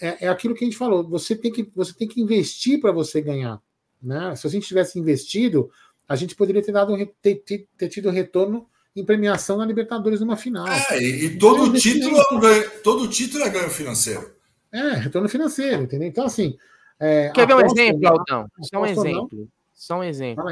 [0.01, 1.07] é, é aquilo que a gente falou.
[1.07, 3.61] Você tem que, você tem que investir para você ganhar.
[4.03, 4.35] Né?
[4.35, 5.69] Se a gente tivesse investido,
[6.05, 8.67] a gente poderia ter, dado, ter, ter, ter tido retorno
[8.99, 10.67] em premiação na Libertadores numa final.
[10.67, 14.35] É, e, e todo, então, título é ganho, todo título é ganho financeiro.
[14.71, 16.07] É, retorno financeiro, entendeu?
[16.07, 16.57] Então, assim.
[16.99, 18.47] É, Quer ver um exemplo, Aldão?
[18.61, 19.29] Só um exemplo.
[19.31, 20.45] Não, só um exemplo.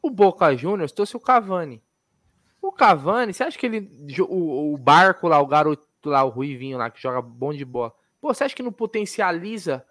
[0.00, 1.82] O Boca Juniors trouxe o Cavani.
[2.62, 3.90] O Cavani, você acha que ele.
[4.20, 7.92] O, o barco lá, o garoto lá, o Ruivinho lá, que joga bom de bola.
[8.20, 9.84] Pô, você acha que não potencializa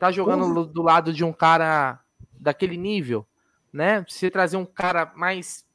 [0.00, 2.00] tá jogando do lado de um cara
[2.32, 3.26] daquele nível,
[3.70, 4.02] né?
[4.08, 5.66] Você trazer um cara mais,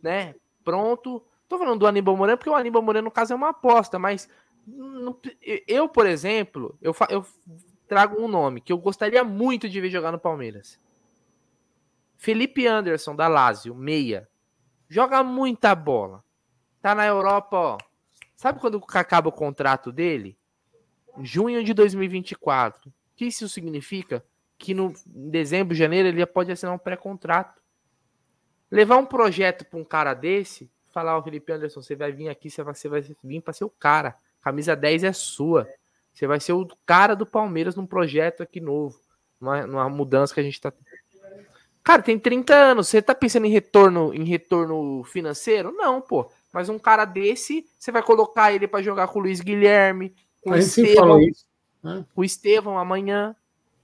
[0.00, 1.22] né, pronto.
[1.48, 4.28] Tô falando do Aníbal Moreno porque o Aníbal Moreno no caso é uma aposta, mas
[5.66, 7.24] eu, por exemplo, eu, eu
[7.86, 10.80] trago um nome que eu gostaria muito de ver jogar no Palmeiras.
[12.16, 14.28] Felipe Anderson, da Lazio, meia.
[14.88, 16.24] Joga muita bola.
[16.80, 17.78] Tá na Europa, ó.
[18.34, 20.36] Sabe quando acaba o contrato dele?
[21.20, 22.88] Junho de 2024.
[22.88, 24.24] O que isso significa?
[24.58, 27.62] Que no em dezembro, janeiro, ele pode assinar um pré-contrato.
[28.70, 32.50] Levar um projeto para um cara desse, falar, ó, Felipe Anderson, você vai vir aqui,
[32.50, 34.16] você vai, você vai vir para ser o cara.
[34.40, 35.68] Camisa 10 é sua.
[36.12, 38.98] Você vai ser o cara do Palmeiras num projeto aqui novo.
[39.40, 40.72] Numa, numa mudança que a gente está
[41.84, 42.88] Cara, tem 30 anos.
[42.88, 45.70] Você tá pensando em retorno, em retorno financeiro?
[45.70, 46.30] Não, pô.
[46.50, 50.50] Mas um cara desse, você vai colocar ele para jogar com o Luiz Guilherme, com
[50.50, 51.44] o Estevão, isso,
[51.82, 52.06] né?
[52.14, 53.36] o Estevão amanhã,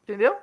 [0.02, 0.34] entendeu?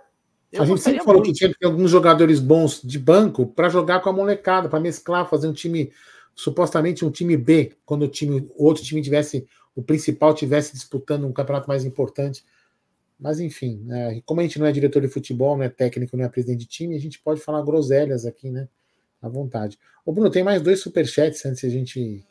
[0.52, 1.34] Eu a gente sempre falou muito.
[1.34, 4.80] que tinha que ter alguns jogadores bons de banco para jogar com a molecada, para
[4.80, 5.92] mesclar, fazer um time
[6.34, 11.28] supostamente um time B, quando o time, o outro time tivesse o principal tivesse disputando
[11.28, 12.44] um campeonato mais importante.
[13.20, 16.26] Mas enfim, né, como a gente não é diretor de futebol, não é técnico, não
[16.26, 18.68] é presidente de time, a gente pode falar groselhas aqui, né?
[19.22, 19.78] À vontade.
[20.06, 22.28] Ô, Bruno, tem mais dois superchats antes de a gente.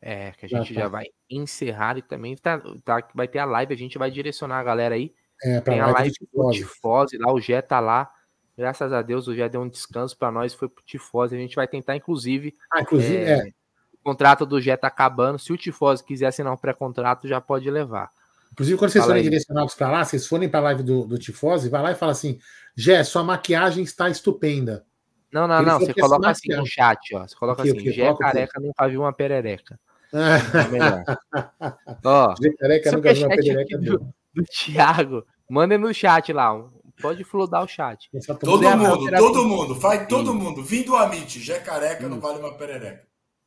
[0.00, 0.88] É, que a gente já, já tá.
[0.88, 4.64] vai encerrar e também tá, tá, vai ter a live, a gente vai direcionar a
[4.64, 5.14] galera aí.
[5.42, 8.10] É, tem a live do Tifose lá, o Gé tá lá.
[8.56, 11.34] Graças a Deus, o Gé deu um descanso para nós, foi pro Tifose.
[11.34, 12.54] A gente vai tentar, inclusive.
[12.72, 13.48] Ah, inclusive, é, é.
[13.92, 15.38] O contrato do Gé tá acabando.
[15.38, 18.10] Se o Tifose quiser assinar um pré-contrato, já pode levar.
[18.52, 21.68] Inclusive, quando vocês forem direcionados para lá, vocês forem para a live do, do Tifose,
[21.68, 22.38] vai lá e fala assim:
[22.76, 24.84] Gé, sua maquiagem está estupenda.
[25.32, 25.80] Não, não, não.
[25.80, 27.26] Você coloca assim no chat, ó.
[27.26, 29.78] Você coloca assim: Gé careca nunca viu uma perereca.
[30.14, 30.20] É
[32.04, 34.14] ó, Gé careca nunca viu uma perereca.
[34.34, 36.52] Do Thiago, mandem no chat lá.
[37.00, 38.08] Pode flodar o chat.
[38.40, 40.62] Todo mundo, todo mundo, faz todo mundo.
[40.62, 43.06] Vindo do Amit, Gé careca não vale uma perereca.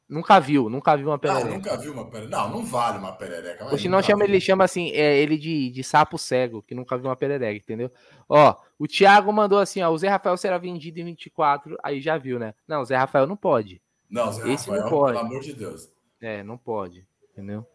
[0.09, 1.47] Nunca viu, nunca viu uma perereca.
[1.47, 2.37] Ah, nunca viu uma perereca.
[2.37, 3.65] Não, não vale uma perereca.
[3.65, 6.97] Ou se não chama, ele chama assim, é, ele de, de sapo cego, que nunca
[6.97, 7.91] viu uma perereca, entendeu?
[8.29, 12.17] Ó, o Thiago mandou assim, ó, o Zé Rafael será vendido em 24, aí já
[12.17, 12.53] viu, né?
[12.65, 13.81] Não, o Zé Rafael não pode.
[14.09, 15.17] Não, Zé Esse Rafael, não pode.
[15.17, 15.89] pelo amor de Deus.
[16.21, 17.65] É, não pode, entendeu?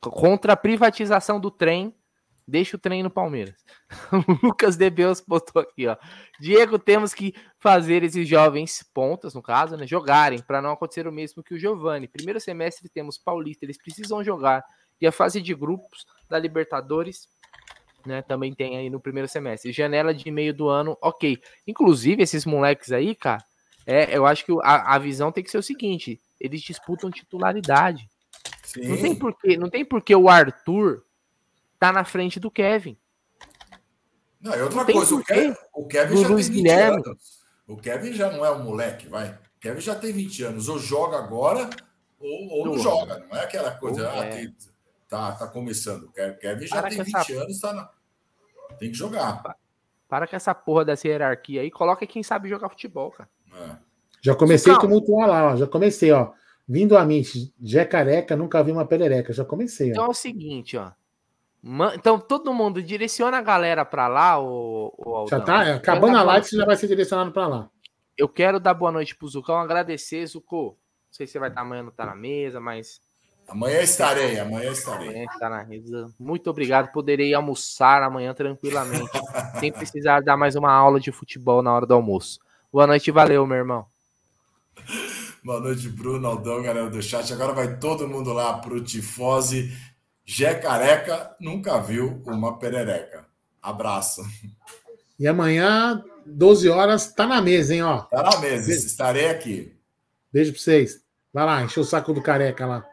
[0.00, 1.92] Contra a privatização do trem,
[2.46, 3.54] Deixa o trem no Palmeiras.
[4.12, 5.96] O Lucas Debeus botou aqui, ó.
[6.38, 11.12] Diego, temos que fazer esses jovens pontas, no caso, né, jogarem, para não acontecer o
[11.12, 12.06] mesmo que o Giovani.
[12.06, 14.62] Primeiro semestre temos Paulista, eles precisam jogar.
[15.00, 17.28] E a fase de grupos da Libertadores,
[18.04, 19.72] né, também tem aí no primeiro semestre.
[19.72, 21.38] Janela de meio do ano, ok.
[21.66, 23.42] Inclusive, esses moleques aí, cara,
[23.86, 28.08] é, eu acho que a, a visão tem que ser o seguinte: eles disputam titularidade.
[28.62, 28.88] Sim.
[28.88, 31.02] Não tem porquê, não tem porquê o Arthur
[31.88, 32.96] tá na frente do Kevin.
[34.40, 35.24] Não, é outra tem coisa, o.
[35.24, 37.02] Kevin, o Kevin já Luiz tem 20 Guilherme.
[37.06, 37.44] anos.
[37.66, 39.30] O Kevin já não é um moleque, vai.
[39.30, 40.68] O Kevin já tem 20 anos.
[40.68, 41.70] Ou joga agora,
[42.18, 43.18] ou, ou não joga.
[43.30, 44.30] Não é aquela coisa, ah, é.
[44.30, 44.56] tem-
[45.08, 46.04] tá, tá começando.
[46.04, 47.90] O Ke- Kevin já Para tem com 20 essa- anos, tá na...
[48.78, 49.42] tem que jogar.
[50.08, 53.28] Para com essa porra dessa hierarquia aí, coloca quem sabe jogar futebol, cara.
[53.54, 53.76] É.
[54.20, 54.88] Já comecei a Calma.
[54.88, 55.56] tumultuar lá, ó.
[55.56, 56.32] Já comecei, ó.
[56.68, 59.32] Vindo à mente, Jé careca, nunca vi uma perereca.
[59.32, 60.06] Já comecei, Então ó.
[60.06, 60.92] é o seguinte, ó.
[61.94, 65.64] Então todo mundo direciona a galera pra lá, o, Já tá?
[65.64, 67.70] é, acabando a live, você já vai ser direcionado pra lá.
[68.16, 70.76] Eu quero dar boa noite pro Zucão, agradecer, Zucco.
[70.76, 70.76] Não
[71.10, 73.00] sei se você vai estar amanhã, não tá na mesa, mas
[73.46, 75.08] Amanhã estarei, amanhã estarei.
[75.08, 76.14] amanhã está na mesa.
[76.18, 76.90] Muito obrigado.
[76.92, 79.10] Poderei almoçar amanhã tranquilamente,
[79.60, 82.40] sem precisar dar mais uma aula de futebol na hora do almoço.
[82.72, 83.86] Boa noite, valeu, meu irmão.
[85.44, 87.32] Boa noite, Bruno, Aldão, galera do chat.
[87.32, 89.70] Agora vai todo mundo lá pro Tifose.
[90.24, 93.26] Jé Careca nunca viu uma perereca.
[93.60, 94.22] Abraço.
[95.18, 98.02] E amanhã, 12 horas, tá na mesa, hein, ó.
[98.02, 99.76] Tá na mesa, estarei aqui.
[100.32, 101.00] Beijo pra vocês.
[101.32, 102.84] Vai lá, encher o saco do careca lá.